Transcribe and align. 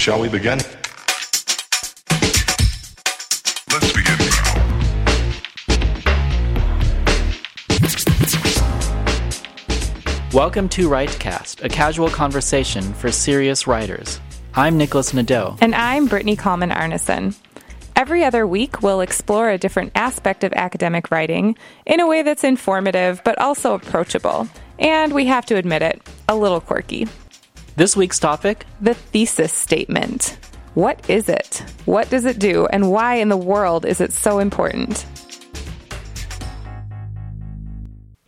Shall 0.00 0.18
we 0.18 0.30
begin? 0.30 0.56
Let's 3.70 3.92
begin 3.92 4.16
now. 4.18 4.54
Welcome 10.32 10.70
to 10.70 10.88
WriteCast, 10.88 11.62
a 11.62 11.68
casual 11.68 12.08
conversation 12.08 12.94
for 12.94 13.12
serious 13.12 13.66
writers. 13.66 14.18
I'm 14.54 14.78
Nicholas 14.78 15.12
Nadeau. 15.12 15.58
And 15.60 15.74
I'm 15.74 16.06
Brittany 16.06 16.34
Kallman 16.34 16.74
Arneson. 16.74 17.36
Every 17.94 18.24
other 18.24 18.46
week, 18.46 18.80
we'll 18.80 19.02
explore 19.02 19.50
a 19.50 19.58
different 19.58 19.92
aspect 19.94 20.44
of 20.44 20.54
academic 20.54 21.10
writing 21.10 21.58
in 21.84 22.00
a 22.00 22.06
way 22.06 22.22
that's 22.22 22.42
informative 22.42 23.20
but 23.22 23.38
also 23.38 23.74
approachable. 23.74 24.48
And 24.78 25.12
we 25.12 25.26
have 25.26 25.44
to 25.44 25.56
admit 25.56 25.82
it, 25.82 26.00
a 26.26 26.34
little 26.34 26.62
quirky. 26.62 27.06
This 27.76 27.96
week's 27.96 28.18
topic 28.18 28.66
The 28.80 28.94
thesis 28.94 29.52
statement. 29.52 30.36
What 30.74 31.08
is 31.08 31.28
it? 31.28 31.62
What 31.84 32.10
does 32.10 32.24
it 32.24 32.38
do? 32.38 32.66
And 32.66 32.90
why 32.90 33.16
in 33.16 33.28
the 33.28 33.36
world 33.36 33.84
is 33.84 34.00
it 34.00 34.12
so 34.12 34.38
important? 34.40 35.06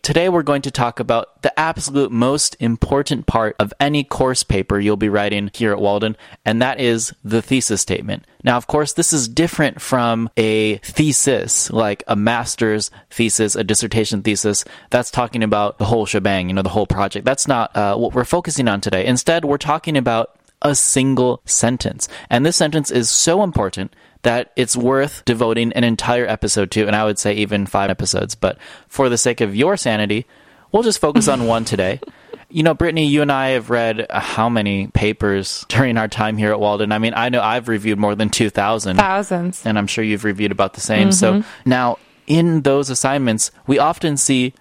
Today, 0.03 0.27
we're 0.27 0.43
going 0.43 0.63
to 0.63 0.69
talk 0.69 0.99
about 0.99 1.41
the 1.43 1.57
absolute 1.57 2.11
most 2.11 2.57
important 2.59 3.25
part 3.25 3.55
of 3.57 3.73
any 3.79 4.03
course 4.03 4.43
paper 4.43 4.77
you'll 4.77 4.97
be 4.97 5.07
writing 5.07 5.49
here 5.53 5.71
at 5.71 5.79
Walden, 5.79 6.17
and 6.43 6.61
that 6.61 6.81
is 6.81 7.13
the 7.23 7.41
thesis 7.41 7.79
statement. 7.79 8.25
Now, 8.43 8.57
of 8.57 8.67
course, 8.67 8.91
this 8.91 9.13
is 9.13 9.29
different 9.29 9.79
from 9.79 10.29
a 10.35 10.75
thesis, 10.79 11.71
like 11.71 12.03
a 12.05 12.17
master's 12.17 12.91
thesis, 13.11 13.55
a 13.55 13.63
dissertation 13.63 14.23
thesis. 14.23 14.65
That's 14.89 15.09
talking 15.09 15.41
about 15.41 15.77
the 15.77 15.85
whole 15.85 16.05
shebang, 16.05 16.49
you 16.49 16.55
know, 16.55 16.63
the 16.63 16.67
whole 16.67 16.85
project. 16.85 17.23
That's 17.23 17.47
not 17.47 17.73
uh, 17.73 17.95
what 17.95 18.13
we're 18.13 18.25
focusing 18.25 18.67
on 18.67 18.81
today. 18.81 19.05
Instead, 19.05 19.45
we're 19.45 19.57
talking 19.57 19.95
about 19.95 20.37
a 20.63 20.75
single 20.75 21.41
sentence. 21.45 22.09
And 22.29 22.45
this 22.45 22.57
sentence 22.57 22.91
is 22.91 23.09
so 23.09 23.41
important 23.41 23.95
that 24.23 24.51
it's 24.55 24.75
worth 24.75 25.23
devoting 25.25 25.71
an 25.73 25.83
entire 25.83 26.27
episode 26.27 26.71
to, 26.71 26.87
and 26.87 26.95
I 26.95 27.05
would 27.05 27.19
say 27.19 27.33
even 27.35 27.65
five 27.65 27.89
episodes. 27.89 28.35
But 28.35 28.57
for 28.87 29.09
the 29.09 29.17
sake 29.17 29.41
of 29.41 29.55
your 29.55 29.77
sanity, 29.77 30.25
we'll 30.71 30.83
just 30.83 30.99
focus 30.99 31.27
on 31.27 31.45
one 31.45 31.65
today. 31.65 31.99
You 32.49 32.61
know, 32.61 32.75
Brittany, 32.75 33.07
you 33.07 33.23
and 33.23 33.31
I 33.31 33.49
have 33.49 33.71
read 33.71 34.05
uh, 34.07 34.19
how 34.19 34.47
many 34.47 34.85
papers 34.85 35.65
during 35.69 35.97
our 35.97 36.07
time 36.07 36.37
here 36.37 36.51
at 36.51 36.59
Walden? 36.59 36.91
I 36.91 36.99
mean, 36.99 37.13
I 37.15 37.29
know 37.29 37.41
I've 37.41 37.67
reviewed 37.67 37.97
more 37.97 38.13
than 38.13 38.29
2,000. 38.29 38.97
Thousands. 38.97 39.65
And 39.65 39.75
I'm 39.75 39.87
sure 39.87 40.03
you've 40.03 40.23
reviewed 40.23 40.51
about 40.51 40.75
the 40.75 40.79
same. 40.79 41.11
So 41.11 41.43
now, 41.65 41.97
in 42.27 42.61
those 42.61 42.91
assignments, 42.91 43.49
we 43.65 43.79
often 43.79 44.17
see 44.17 44.53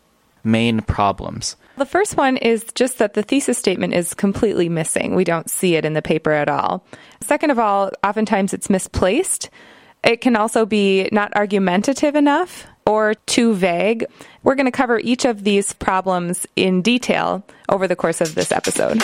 main 0.43 0.81
problems. 0.81 1.57
The 1.77 1.87
first 1.87 2.17
one 2.17 2.37
is 2.37 2.65
just 2.75 2.99
that 2.99 3.15
the 3.15 3.23
thesis 3.23 3.59
statement 3.59 3.95
is 3.95 4.15
completely 4.15 4.69
missing. 4.69 5.15
We 5.15 5.25
don't 5.25 5.51
see 5.51 5.75
it 5.75 5.85
in 5.85 5.95
the 5.95 6.03
paper 6.03 6.33
at 6.33 6.49
all. 6.49 6.85
Second 7.21 7.51
of 7.51 7.59
all, 7.59 7.91
oftentimes 8.05 8.53
it's 8.53 8.69
misplaced. 8.69 9.49
It 10.05 10.21
can 10.21 10.37
also 10.37 10.67
be 10.67 11.09
not 11.13 11.35
argumentative 11.35 12.15
enough 12.15 12.67
or 12.87 13.15
too 13.15 13.55
vague. 13.55 14.05
We're 14.43 14.57
going 14.57 14.67
to 14.67 14.73
cover 14.73 14.99
each 14.99 15.25
of 15.25 15.45
these 15.45 15.73
problems 15.73 16.47
in 16.57 16.83
detail 16.83 17.45
over 17.69 17.87
the 17.87 17.97
course 17.97 18.21
of 18.21 18.35
this 18.35 18.53
episode. 18.53 19.03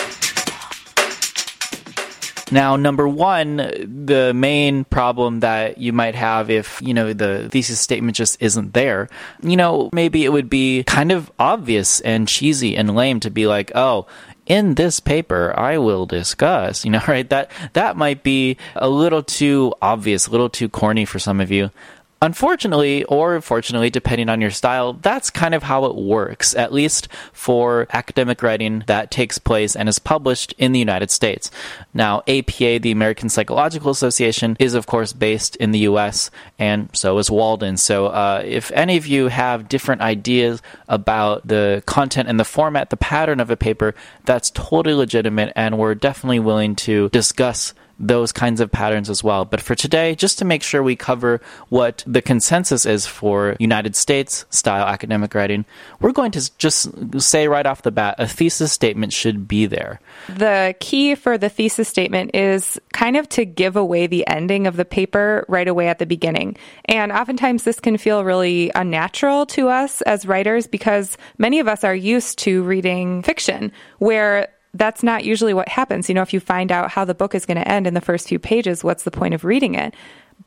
Now, 2.51 2.75
number 2.75 3.07
one, 3.07 3.57
the 3.57 4.33
main 4.33 4.83
problem 4.85 5.41
that 5.41 5.77
you 5.77 5.93
might 5.93 6.15
have 6.15 6.49
if, 6.49 6.81
you 6.81 6.93
know, 6.93 7.13
the 7.13 7.47
thesis 7.49 7.79
statement 7.79 8.17
just 8.17 8.41
isn't 8.41 8.73
there, 8.73 9.09
you 9.41 9.55
know, 9.55 9.89
maybe 9.93 10.25
it 10.25 10.31
would 10.31 10.49
be 10.49 10.83
kind 10.83 11.11
of 11.11 11.31
obvious 11.37 12.01
and 12.01 12.27
cheesy 12.27 12.75
and 12.75 12.95
lame 12.95 13.19
to 13.21 13.29
be 13.29 13.45
like, 13.47 13.71
oh, 13.75 14.07
in 14.45 14.73
this 14.73 14.99
paper, 14.99 15.53
I 15.57 15.77
will 15.77 16.07
discuss, 16.07 16.83
you 16.83 16.91
know, 16.91 17.01
right? 17.07 17.29
That, 17.29 17.51
that 17.73 17.95
might 17.95 18.23
be 18.23 18.57
a 18.75 18.89
little 18.89 19.23
too 19.23 19.73
obvious, 19.81 20.27
a 20.27 20.31
little 20.31 20.49
too 20.49 20.67
corny 20.67 21.05
for 21.05 21.19
some 21.19 21.39
of 21.39 21.51
you. 21.51 21.69
Unfortunately, 22.21 23.05
or 23.05 23.39
fortunately, 23.39 23.89
depending 23.89 24.27
on 24.27 24.41
your 24.41 24.51
style, 24.51 24.91
that's 24.91 25.29
kind 25.29 25.55
of 25.55 25.63
how 25.63 25.85
it 25.85 25.95
works, 25.95 26.53
at 26.53 26.73
least 26.73 27.07
for 27.31 27.87
academic 27.93 28.43
writing 28.43 28.83
that 28.87 29.09
takes 29.09 29.37
place 29.37 29.73
and 29.73 29.87
is 29.87 29.99
published 29.99 30.53
in 30.57 30.73
the 30.73 30.79
United 30.79 31.11
States. 31.11 31.49
Now, 31.93 32.21
APA, 32.27 32.79
the 32.79 32.91
American 32.91 33.29
Psychological 33.29 33.89
Association, 33.89 34.57
is 34.59 34.73
of 34.73 34.85
course 34.85 35.13
based 35.13 35.55
in 35.57 35.71
the 35.71 35.79
US, 35.79 36.29
and 36.57 36.89
so 36.91 37.17
is 37.19 37.31
Walden. 37.31 37.77
So, 37.77 38.07
uh, 38.07 38.43
if 38.45 38.69
any 38.71 38.97
of 38.97 39.07
you 39.07 39.27
have 39.27 39.69
different 39.69 40.01
ideas 40.01 40.61
about 40.89 41.47
the 41.47 41.83
content 41.85 42.27
and 42.27 42.37
the 42.37 42.43
format, 42.43 42.89
the 42.89 42.97
pattern 42.97 43.39
of 43.39 43.49
a 43.49 43.55
paper, 43.55 43.95
that's 44.25 44.51
totally 44.51 44.93
legitimate, 44.93 45.53
and 45.55 45.77
we're 45.77 45.95
definitely 45.95 46.39
willing 46.39 46.75
to 46.75 47.07
discuss 47.09 47.73
those 47.99 48.31
kinds 48.31 48.61
of 48.61 48.71
patterns 48.71 49.09
as 49.09 49.23
well. 49.23 49.45
But 49.45 49.61
for 49.61 49.75
today, 49.75 50.15
just 50.15 50.39
to 50.39 50.45
make 50.45 50.63
sure 50.63 50.81
we 50.81 50.95
cover 50.95 51.41
what 51.67 52.03
the 52.07 52.21
consensus 52.21 52.85
is 52.85 53.05
for 53.05 53.55
United 53.59 53.95
States 53.95 54.45
style 54.49 54.87
academic 54.87 55.35
writing, 55.35 55.65
we're 55.99 56.13
going 56.13 56.31
to 56.31 56.57
just 56.57 57.21
say 57.21 57.47
right 57.47 57.65
off 57.65 57.81
the 57.81 57.91
bat 57.91 58.15
a 58.17 58.27
thesis 58.27 58.71
statement 58.71 59.13
should 59.13 59.47
be 59.47 59.65
there. 59.65 59.99
The 60.29 60.75
key 60.79 61.15
for 61.15 61.37
the 61.37 61.49
thesis 61.49 61.87
statement 61.87 62.31
is 62.33 62.79
kind 62.93 63.17
of 63.17 63.27
to 63.29 63.45
give 63.45 63.75
away 63.75 64.07
the 64.07 64.25
ending 64.27 64.65
of 64.65 64.77
the 64.77 64.85
paper 64.85 65.45
right 65.47 65.67
away 65.67 65.89
at 65.89 65.99
the 65.99 66.05
beginning. 66.05 66.57
And 66.85 67.11
oftentimes 67.11 67.63
this 67.63 67.79
can 67.79 67.97
feel 67.97 68.23
really 68.23 68.71
unnatural 68.75 69.45
to 69.47 69.67
us 69.67 70.01
as 70.03 70.25
writers 70.25 70.67
because 70.67 71.17
many 71.37 71.59
of 71.59 71.67
us 71.67 71.83
are 71.83 71.95
used 71.95 72.39
to 72.39 72.63
reading 72.63 73.23
fiction 73.23 73.71
where 73.97 74.47
that's 74.73 75.03
not 75.03 75.23
usually 75.23 75.53
what 75.53 75.69
happens. 75.69 76.09
You 76.09 76.15
know, 76.15 76.21
if 76.21 76.33
you 76.33 76.39
find 76.39 76.71
out 76.71 76.91
how 76.91 77.05
the 77.05 77.15
book 77.15 77.33
is 77.33 77.45
going 77.45 77.57
to 77.57 77.67
end 77.67 77.87
in 77.87 77.93
the 77.93 78.01
first 78.01 78.27
few 78.27 78.39
pages, 78.39 78.83
what's 78.83 79.03
the 79.03 79.11
point 79.11 79.33
of 79.33 79.43
reading 79.43 79.75
it? 79.75 79.93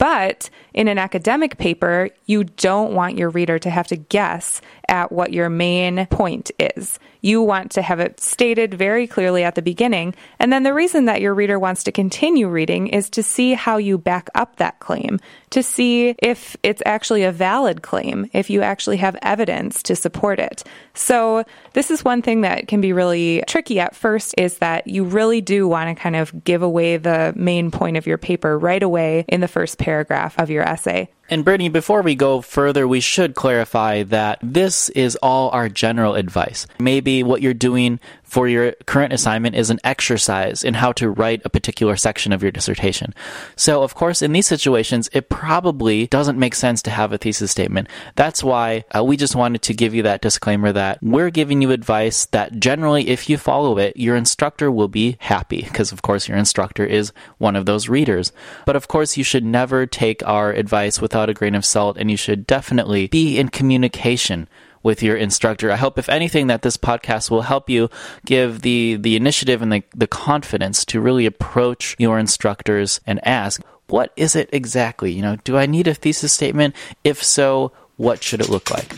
But 0.03 0.51
in 0.75 0.89
an 0.89 0.99
academic 0.99 1.59
paper, 1.59 2.11
you 2.27 2.43
don't 2.43 2.93
want 2.93 3.17
your 3.17 3.31
reader 3.31 3.61
to 3.61 3.71
have 3.71 3.87
to 3.87 3.97
guess 3.97 4.61
at 4.89 5.13
what 5.13 5.33
your 5.33 5.49
main 5.49 6.07
point 6.07 6.51
is. 6.59 6.99
You 7.21 7.41
want 7.41 7.71
to 7.73 7.83
have 7.83 8.01
it 8.01 8.19
stated 8.19 8.75
very 8.75 9.07
clearly 9.07 9.45
at 9.45 9.55
the 9.55 9.63
beginning. 9.63 10.17
And 10.41 10.53
then 10.53 10.65
the 10.65 10.75
reason 10.75 11.05
that 11.05 11.21
your 11.21 11.35
reader 11.35 11.57
wants 11.57 11.85
to 11.85 11.93
continue 11.93 12.49
reading 12.49 12.89
is 12.89 13.11
to 13.11 13.23
see 13.23 13.53
how 13.53 13.77
you 13.77 13.97
back 13.97 14.29
up 14.35 14.57
that 14.57 14.81
claim, 14.81 15.21
to 15.51 15.63
see 15.63 16.17
if 16.19 16.57
it's 16.65 16.83
actually 16.85 17.23
a 17.23 17.31
valid 17.31 17.83
claim, 17.83 18.29
if 18.33 18.51
you 18.51 18.61
actually 18.61 18.97
have 18.97 19.17
evidence 19.23 19.85
to 19.85 19.95
support 19.95 20.41
it. 20.41 20.65
So 20.95 21.45
this 21.75 21.93
is 21.93 22.05
one 22.05 22.23
thing 22.23 22.41
that 22.41 22.67
can 22.67 22.81
be 22.81 22.93
really 22.93 23.45
tricky 23.47 23.79
at 23.79 23.95
first 23.95 24.35
is 24.37 24.59
that 24.59 24.89
you 24.89 25.05
really 25.05 25.41
do 25.41 25.69
want 25.69 25.97
to 25.97 26.03
kind 26.03 26.17
of 26.17 26.43
give 26.43 26.63
away 26.63 26.97
the 26.97 27.33
main 27.37 27.71
point 27.71 27.97
of 27.97 28.09
your 28.09 28.19
paper 28.19 28.59
right 28.59 28.83
away 28.83 29.25
in 29.29 29.41
the 29.41 29.47
first 29.47 29.79
paragraph 29.79 29.92
of 30.39 30.51
your 30.51 30.63
essay. 30.63 31.11
And 31.33 31.47
Brittany, 31.47 31.71
before 31.71 32.03
we 32.03 32.15
go 32.15 32.43
further, 32.43 32.87
we 32.87 33.01
should 33.01 33.35
clarify 33.35 34.03
that 34.03 34.39
this 34.43 34.91
is 34.91 35.17
all 35.23 35.49
our 35.49 35.71
general 35.71 36.15
advice. 36.15 36.67
Maybe 36.79 37.23
what 37.23 37.41
you're 37.41 37.55
doing 37.55 38.01
for 38.33 38.49
your 38.49 38.73
current 38.87 39.13
assignment 39.13 39.55
is 39.55 39.69
an 39.69 39.79
exercise 39.85 40.65
in 40.65 40.73
how 40.73 40.91
to 40.91 41.11
write 41.11 41.43
a 41.45 41.51
particular 41.51 41.97
section 41.97 42.33
of 42.33 42.43
your 42.43 42.51
dissertation. 42.51 43.13
So, 43.57 43.83
of 43.83 43.95
course, 43.95 44.23
in 44.23 44.33
these 44.33 44.47
situations, 44.47 45.11
it 45.13 45.29
probably 45.29 46.07
doesn't 46.07 46.39
make 46.39 46.55
sense 46.55 46.81
to 46.83 46.91
have 46.91 47.13
a 47.13 47.19
thesis 47.19 47.51
statement. 47.51 47.89
That's 48.15 48.43
why 48.43 48.85
uh, 48.97 49.05
we 49.05 49.19
just 49.19 49.37
wanted 49.37 49.61
to 49.61 49.75
give 49.75 49.95
you 49.95 50.03
that 50.05 50.23
disclaimer 50.23 50.73
that 50.73 51.03
we're 51.03 51.29
giving 51.29 51.61
you 51.61 51.73
advice 51.73 52.25
that 52.27 52.59
generally, 52.59 53.09
if 53.09 53.29
you 53.29 53.37
follow 53.37 53.77
it, 53.77 53.99
your 53.99 54.17
instructor 54.17 54.71
will 54.71 54.89
be 54.89 55.19
happy 55.21 55.61
because, 55.65 55.93
of 55.93 56.01
course, 56.01 56.27
your 56.27 56.39
instructor 56.39 56.87
is 56.87 57.13
one 57.37 57.55
of 57.55 57.67
those 57.67 57.91
readers. 57.91 58.33
But 58.65 58.77
of 58.77 58.89
course, 58.89 59.19
you 59.19 59.25
should 59.25 59.45
never 59.45 59.85
take 59.85 60.27
our 60.27 60.53
advice 60.53 61.03
without 61.03 61.22
a 61.29 61.35
grain 61.35 61.55
of 61.55 61.65
salt, 61.65 61.97
and 61.99 62.11
you 62.11 62.17
should 62.17 62.47
definitely 62.47 63.09
be 63.09 63.39
in 63.39 63.49
communication 63.49 64.49
with 64.83 65.03
your 65.03 65.17
instructor. 65.17 65.71
I 65.71 65.77
hope, 65.77 65.99
if 65.99 66.09
anything, 66.09 66.49
that 66.49 66.63
this 66.63 66.77
podcast 66.77 67.31
will 67.31 67.43
help 67.43 67.71
you 67.71 67.89
give 68.27 68.63
the, 68.63 68.97
the 68.97 69.17
initiative 69.17 69.63
and 69.63 69.73
the, 69.73 69.83
the 69.95 70.07
confidence 70.07 70.85
to 70.87 71.01
really 71.01 71.27
approach 71.27 71.95
your 71.99 72.19
instructors 72.19 73.01
and 73.07 73.25
ask, 73.27 73.63
what 73.87 74.13
is 74.17 74.35
it 74.35 74.49
exactly? 74.53 75.13
You 75.13 75.23
know, 75.23 75.37
do 75.45 75.57
I 75.57 75.67
need 75.67 75.87
a 75.87 75.95
thesis 75.95 76.33
statement? 76.33 76.75
If 77.05 77.23
so, 77.23 77.73
what 77.97 78.23
should 78.23 78.41
it 78.41 78.49
look 78.49 78.71
like? 78.71 78.93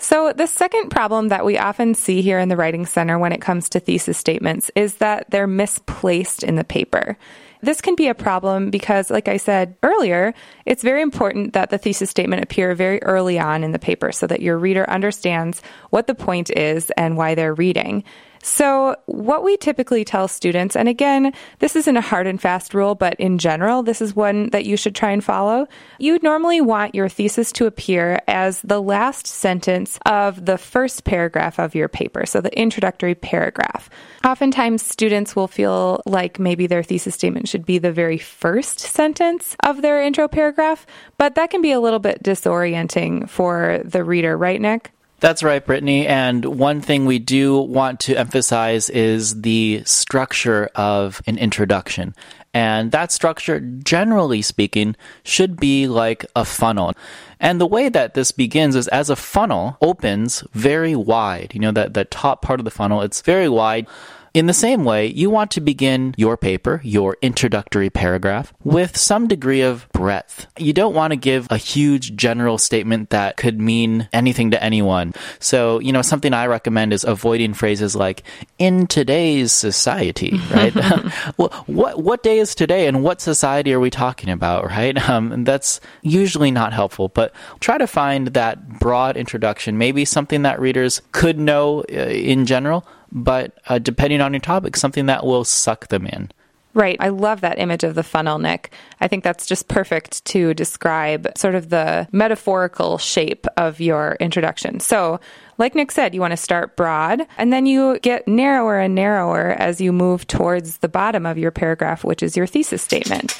So, 0.00 0.32
the 0.32 0.46
second 0.46 0.88
problem 0.88 1.28
that 1.28 1.44
we 1.44 1.58
often 1.58 1.94
see 1.94 2.22
here 2.22 2.38
in 2.38 2.48
the 2.48 2.56
Writing 2.56 2.86
Center 2.86 3.18
when 3.18 3.32
it 3.32 3.42
comes 3.42 3.68
to 3.68 3.78
thesis 3.78 4.16
statements 4.16 4.70
is 4.74 4.94
that 4.96 5.30
they're 5.30 5.46
misplaced 5.46 6.42
in 6.42 6.54
the 6.54 6.64
paper. 6.64 7.18
This 7.60 7.80
can 7.80 7.94
be 7.94 8.08
a 8.08 8.14
problem 8.14 8.70
because, 8.70 9.10
like 9.10 9.28
I 9.28 9.36
said 9.36 9.76
earlier, 9.82 10.32
it's 10.64 10.82
very 10.82 11.02
important 11.02 11.54
that 11.54 11.70
the 11.70 11.78
thesis 11.78 12.10
statement 12.10 12.42
appear 12.42 12.74
very 12.74 13.02
early 13.02 13.38
on 13.38 13.64
in 13.64 13.72
the 13.72 13.78
paper 13.78 14.12
so 14.12 14.26
that 14.28 14.42
your 14.42 14.58
reader 14.58 14.88
understands 14.88 15.60
what 15.90 16.06
the 16.06 16.14
point 16.14 16.50
is 16.50 16.90
and 16.96 17.16
why 17.16 17.34
they're 17.34 17.54
reading. 17.54 18.04
So, 18.42 18.96
what 19.06 19.44
we 19.44 19.56
typically 19.56 20.04
tell 20.04 20.28
students, 20.28 20.76
and 20.76 20.88
again, 20.88 21.32
this 21.58 21.76
isn't 21.76 21.96
a 21.96 22.00
hard 22.00 22.26
and 22.26 22.40
fast 22.40 22.74
rule, 22.74 22.94
but 22.94 23.14
in 23.18 23.38
general, 23.38 23.82
this 23.82 24.00
is 24.00 24.14
one 24.14 24.50
that 24.50 24.64
you 24.64 24.76
should 24.76 24.94
try 24.94 25.10
and 25.10 25.22
follow. 25.22 25.66
You 25.98 26.18
normally 26.22 26.60
want 26.60 26.94
your 26.94 27.08
thesis 27.08 27.52
to 27.52 27.66
appear 27.66 28.20
as 28.28 28.60
the 28.62 28.80
last 28.80 29.26
sentence 29.26 29.98
of 30.06 30.44
the 30.44 30.58
first 30.58 31.04
paragraph 31.04 31.58
of 31.58 31.74
your 31.74 31.88
paper, 31.88 32.26
so 32.26 32.40
the 32.40 32.56
introductory 32.58 33.14
paragraph. 33.14 33.90
Oftentimes, 34.24 34.84
students 34.84 35.34
will 35.34 35.48
feel 35.48 36.02
like 36.06 36.38
maybe 36.38 36.66
their 36.66 36.82
thesis 36.82 37.14
statement 37.14 37.48
should 37.48 37.66
be 37.66 37.78
the 37.78 37.92
very 37.92 38.18
first 38.18 38.78
sentence 38.78 39.56
of 39.64 39.82
their 39.82 40.02
intro 40.02 40.28
paragraph, 40.28 40.86
but 41.16 41.34
that 41.34 41.50
can 41.50 41.62
be 41.62 41.72
a 41.72 41.80
little 41.80 41.98
bit 41.98 42.22
disorienting 42.22 43.28
for 43.28 43.80
the 43.84 44.04
reader, 44.04 44.36
right, 44.36 44.60
Nick? 44.60 44.92
That's 45.20 45.42
right, 45.42 45.64
Brittany. 45.64 46.06
And 46.06 46.44
one 46.44 46.80
thing 46.80 47.04
we 47.04 47.18
do 47.18 47.58
want 47.58 47.98
to 48.00 48.14
emphasize 48.14 48.88
is 48.88 49.40
the 49.40 49.82
structure 49.84 50.70
of 50.76 51.20
an 51.26 51.38
introduction. 51.38 52.14
And 52.54 52.92
that 52.92 53.10
structure, 53.10 53.58
generally 53.60 54.42
speaking, 54.42 54.94
should 55.24 55.58
be 55.58 55.88
like 55.88 56.24
a 56.36 56.44
funnel. 56.44 56.94
And 57.40 57.60
the 57.60 57.66
way 57.66 57.88
that 57.88 58.14
this 58.14 58.30
begins 58.30 58.76
is 58.76 58.86
as 58.88 59.10
a 59.10 59.16
funnel 59.16 59.76
opens 59.82 60.44
very 60.52 60.94
wide. 60.94 61.50
You 61.52 61.60
know, 61.60 61.72
that 61.72 61.94
the 61.94 62.04
top 62.04 62.40
part 62.40 62.60
of 62.60 62.64
the 62.64 62.70
funnel, 62.70 63.02
it's 63.02 63.20
very 63.20 63.48
wide. 63.48 63.88
In 64.34 64.46
the 64.46 64.52
same 64.52 64.84
way, 64.84 65.06
you 65.06 65.30
want 65.30 65.50
to 65.52 65.60
begin 65.60 66.14
your 66.16 66.36
paper, 66.36 66.80
your 66.84 67.16
introductory 67.22 67.90
paragraph, 67.90 68.52
with 68.62 68.96
some 68.96 69.26
degree 69.26 69.62
of 69.62 69.88
breadth. 69.92 70.46
You 70.58 70.72
don't 70.72 70.94
want 70.94 71.12
to 71.12 71.16
give 71.16 71.46
a 71.50 71.56
huge 71.56 72.14
general 72.14 72.58
statement 72.58 73.10
that 73.10 73.36
could 73.36 73.60
mean 73.60 74.08
anything 74.12 74.50
to 74.50 74.62
anyone. 74.62 75.14
So, 75.38 75.80
you 75.80 75.92
know, 75.92 76.02
something 76.02 76.34
I 76.34 76.46
recommend 76.46 76.92
is 76.92 77.04
avoiding 77.04 77.54
phrases 77.54 77.96
like, 77.96 78.22
in 78.58 78.86
today's 78.86 79.52
society, 79.52 80.38
right? 80.52 80.74
well, 81.36 81.50
what, 81.66 82.02
what 82.02 82.22
day 82.22 82.38
is 82.38 82.54
today 82.54 82.86
and 82.86 83.02
what 83.02 83.20
society 83.20 83.72
are 83.72 83.80
we 83.80 83.90
talking 83.90 84.30
about, 84.30 84.66
right? 84.66 84.96
Um, 85.08 85.44
that's 85.44 85.80
usually 86.02 86.50
not 86.50 86.74
helpful, 86.74 87.08
but 87.08 87.32
try 87.60 87.78
to 87.78 87.86
find 87.86 88.28
that 88.28 88.78
broad 88.78 89.16
introduction, 89.16 89.78
maybe 89.78 90.04
something 90.04 90.42
that 90.42 90.60
readers 90.60 91.00
could 91.12 91.38
know 91.38 91.80
uh, 91.90 91.94
in 91.94 92.44
general 92.44 92.86
but 93.12 93.58
uh, 93.68 93.78
depending 93.78 94.20
on 94.20 94.32
your 94.32 94.40
topic, 94.40 94.76
something 94.76 95.06
that 95.06 95.24
will 95.24 95.44
suck 95.44 95.88
them 95.88 96.06
in. 96.06 96.30
Right. 96.74 96.96
I 97.00 97.08
love 97.08 97.40
that 97.40 97.58
image 97.58 97.82
of 97.82 97.94
the 97.94 98.02
funnel, 98.02 98.38
Nick. 98.38 98.72
I 99.00 99.08
think 99.08 99.24
that's 99.24 99.46
just 99.46 99.68
perfect 99.68 100.24
to 100.26 100.54
describe 100.54 101.26
sort 101.36 101.54
of 101.54 101.70
the 101.70 102.06
metaphorical 102.12 102.98
shape 102.98 103.46
of 103.56 103.80
your 103.80 104.16
introduction. 104.20 104.78
So, 104.78 105.18
like 105.56 105.74
Nick 105.74 105.90
said, 105.90 106.14
you 106.14 106.20
want 106.20 106.32
to 106.32 106.36
start 106.36 106.76
broad 106.76 107.26
and 107.36 107.52
then 107.52 107.66
you 107.66 107.98
get 108.00 108.28
narrower 108.28 108.78
and 108.78 108.94
narrower 108.94 109.56
as 109.58 109.80
you 109.80 109.92
move 109.92 110.26
towards 110.28 110.78
the 110.78 110.88
bottom 110.88 111.26
of 111.26 111.36
your 111.36 111.50
paragraph, 111.50 112.04
which 112.04 112.22
is 112.22 112.36
your 112.36 112.46
thesis 112.46 112.82
statement. 112.82 113.32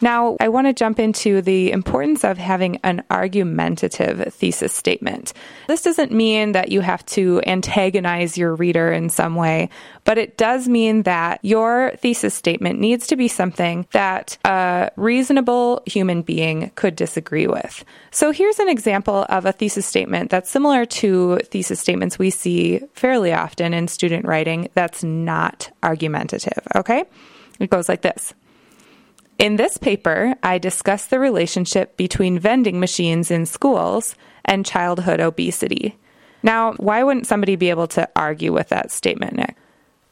Now, 0.00 0.36
I 0.40 0.48
want 0.48 0.66
to 0.66 0.72
jump 0.72 0.98
into 0.98 1.42
the 1.42 1.72
importance 1.72 2.24
of 2.24 2.38
having 2.38 2.78
an 2.78 3.04
argumentative 3.10 4.32
thesis 4.32 4.72
statement. 4.72 5.34
This 5.68 5.82
doesn't 5.82 6.10
mean 6.10 6.52
that 6.52 6.72
you 6.72 6.80
have 6.80 7.04
to 7.06 7.42
antagonize 7.46 8.38
your 8.38 8.54
reader 8.54 8.92
in 8.92 9.10
some 9.10 9.34
way, 9.34 9.68
but 10.04 10.16
it 10.16 10.38
does 10.38 10.68
mean 10.68 11.02
that 11.02 11.40
your 11.42 11.92
thesis 11.98 12.34
statement 12.34 12.80
needs 12.80 13.06
to 13.08 13.16
be 13.16 13.28
something 13.28 13.86
that 13.92 14.38
a 14.44 14.90
reasonable 14.96 15.82
human 15.86 16.22
being 16.22 16.70
could 16.76 16.96
disagree 16.96 17.46
with. 17.46 17.84
So 18.10 18.30
here's 18.30 18.58
an 18.58 18.68
example 18.68 19.26
of 19.28 19.44
a 19.44 19.52
thesis 19.52 19.86
statement 19.86 20.30
that's 20.30 20.50
similar 20.50 20.86
to 20.86 21.38
thesis 21.44 21.78
statements 21.78 22.18
we 22.18 22.30
see 22.30 22.80
fairly 22.94 23.32
often 23.32 23.74
in 23.74 23.86
student 23.86 24.24
writing 24.24 24.68
that's 24.74 25.04
not 25.04 25.70
argumentative, 25.82 26.66
okay? 26.74 27.04
It 27.58 27.68
goes 27.68 27.88
like 27.88 28.00
this. 28.00 28.32
In 29.40 29.56
this 29.56 29.78
paper, 29.78 30.34
I 30.42 30.58
discuss 30.58 31.06
the 31.06 31.18
relationship 31.18 31.96
between 31.96 32.38
vending 32.38 32.78
machines 32.78 33.30
in 33.30 33.46
schools 33.46 34.14
and 34.44 34.66
childhood 34.66 35.18
obesity. 35.18 35.96
Now, 36.42 36.74
why 36.74 37.02
wouldn't 37.02 37.26
somebody 37.26 37.56
be 37.56 37.70
able 37.70 37.88
to 37.88 38.06
argue 38.14 38.52
with 38.52 38.68
that 38.68 38.90
statement, 38.90 39.36
Nick? 39.36 39.56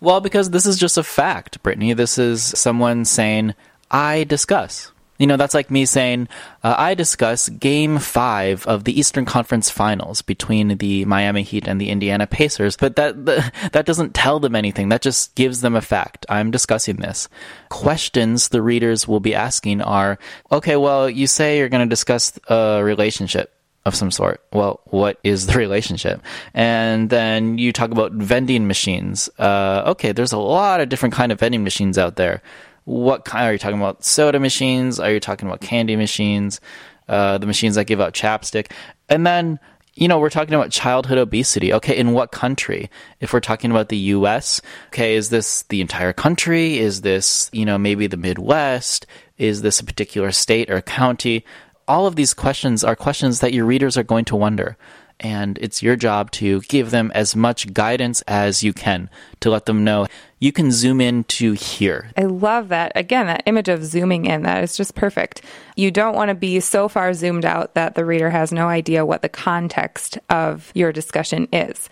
Well, 0.00 0.22
because 0.22 0.48
this 0.48 0.64
is 0.64 0.78
just 0.78 0.96
a 0.96 1.02
fact, 1.02 1.62
Brittany. 1.62 1.92
This 1.92 2.16
is 2.16 2.42
someone 2.42 3.04
saying, 3.04 3.54
I 3.90 4.24
discuss. 4.24 4.92
You 5.18 5.26
know, 5.26 5.36
that's 5.36 5.54
like 5.54 5.70
me 5.70 5.84
saying, 5.84 6.28
uh, 6.62 6.74
I 6.78 6.94
discuss 6.94 7.48
game 7.48 7.98
five 7.98 8.66
of 8.66 8.84
the 8.84 8.98
Eastern 8.98 9.24
Conference 9.24 9.68
Finals 9.68 10.22
between 10.22 10.78
the 10.78 11.04
Miami 11.06 11.42
Heat 11.42 11.66
and 11.66 11.80
the 11.80 11.90
Indiana 11.90 12.26
Pacers, 12.26 12.76
but 12.76 12.96
that, 12.96 13.24
that 13.72 13.84
doesn't 13.84 14.14
tell 14.14 14.38
them 14.38 14.54
anything. 14.54 14.90
That 14.90 15.02
just 15.02 15.34
gives 15.34 15.60
them 15.60 15.74
a 15.74 15.80
fact. 15.80 16.24
I'm 16.28 16.52
discussing 16.52 16.96
this. 16.96 17.28
Questions 17.68 18.48
the 18.48 18.62
readers 18.62 19.08
will 19.08 19.20
be 19.20 19.34
asking 19.34 19.82
are, 19.82 20.18
okay, 20.52 20.76
well, 20.76 21.10
you 21.10 21.26
say 21.26 21.58
you're 21.58 21.68
going 21.68 21.86
to 21.86 21.90
discuss 21.90 22.38
a 22.48 22.80
relationship 22.82 23.52
of 23.84 23.96
some 23.96 24.12
sort. 24.12 24.44
Well, 24.52 24.80
what 24.84 25.18
is 25.24 25.46
the 25.46 25.58
relationship? 25.58 26.22
And 26.54 27.10
then 27.10 27.58
you 27.58 27.72
talk 27.72 27.90
about 27.90 28.12
vending 28.12 28.68
machines. 28.68 29.28
Uh, 29.38 29.82
okay, 29.86 30.12
there's 30.12 30.32
a 30.32 30.38
lot 30.38 30.80
of 30.80 30.88
different 30.88 31.14
kind 31.14 31.32
of 31.32 31.40
vending 31.40 31.64
machines 31.64 31.98
out 31.98 32.14
there 32.14 32.40
what 32.88 33.26
kind 33.26 33.46
are 33.46 33.52
you 33.52 33.58
talking 33.58 33.78
about? 33.78 34.02
Soda 34.02 34.40
machines? 34.40 34.98
Are 34.98 35.12
you 35.12 35.20
talking 35.20 35.46
about 35.46 35.60
candy 35.60 35.94
machines? 35.94 36.58
Uh, 37.06 37.36
the 37.36 37.46
machines 37.46 37.74
that 37.74 37.84
give 37.84 38.00
out 38.00 38.14
chapstick? 38.14 38.72
And 39.10 39.26
then, 39.26 39.58
you 39.94 40.08
know, 40.08 40.18
we're 40.18 40.30
talking 40.30 40.54
about 40.54 40.70
childhood 40.70 41.18
obesity. 41.18 41.70
Okay, 41.74 41.98
in 41.98 42.14
what 42.14 42.32
country? 42.32 42.88
If 43.20 43.34
we're 43.34 43.40
talking 43.40 43.70
about 43.70 43.90
the 43.90 43.98
US, 43.98 44.62
okay, 44.86 45.16
is 45.16 45.28
this 45.28 45.64
the 45.64 45.82
entire 45.82 46.14
country? 46.14 46.78
Is 46.78 47.02
this, 47.02 47.50
you 47.52 47.66
know, 47.66 47.76
maybe 47.76 48.06
the 48.06 48.16
Midwest? 48.16 49.06
Is 49.36 49.60
this 49.60 49.80
a 49.80 49.84
particular 49.84 50.32
state 50.32 50.70
or 50.70 50.80
county? 50.80 51.44
All 51.88 52.06
of 52.06 52.16
these 52.16 52.32
questions 52.32 52.84
are 52.84 52.96
questions 52.96 53.40
that 53.40 53.52
your 53.52 53.66
readers 53.66 53.98
are 53.98 54.02
going 54.02 54.24
to 54.26 54.36
wonder 54.36 54.78
and 55.20 55.58
it's 55.58 55.82
your 55.82 55.96
job 55.96 56.30
to 56.32 56.60
give 56.62 56.90
them 56.90 57.10
as 57.14 57.34
much 57.34 57.72
guidance 57.72 58.22
as 58.22 58.62
you 58.62 58.72
can 58.72 59.10
to 59.40 59.50
let 59.50 59.66
them 59.66 59.84
know 59.84 60.06
you 60.40 60.52
can 60.52 60.70
zoom 60.70 61.00
in 61.00 61.24
to 61.24 61.52
here. 61.52 62.10
I 62.16 62.22
love 62.22 62.68
that. 62.68 62.92
Again, 62.94 63.26
that 63.26 63.42
image 63.46 63.68
of 63.68 63.84
zooming 63.84 64.26
in, 64.26 64.42
that 64.42 64.62
is 64.62 64.76
just 64.76 64.94
perfect. 64.94 65.42
You 65.76 65.90
don't 65.90 66.14
want 66.14 66.28
to 66.28 66.34
be 66.34 66.60
so 66.60 66.88
far 66.88 67.12
zoomed 67.12 67.44
out 67.44 67.74
that 67.74 67.94
the 67.94 68.04
reader 68.04 68.30
has 68.30 68.52
no 68.52 68.68
idea 68.68 69.04
what 69.04 69.22
the 69.22 69.28
context 69.28 70.18
of 70.30 70.70
your 70.74 70.92
discussion 70.92 71.48
is. 71.52 71.88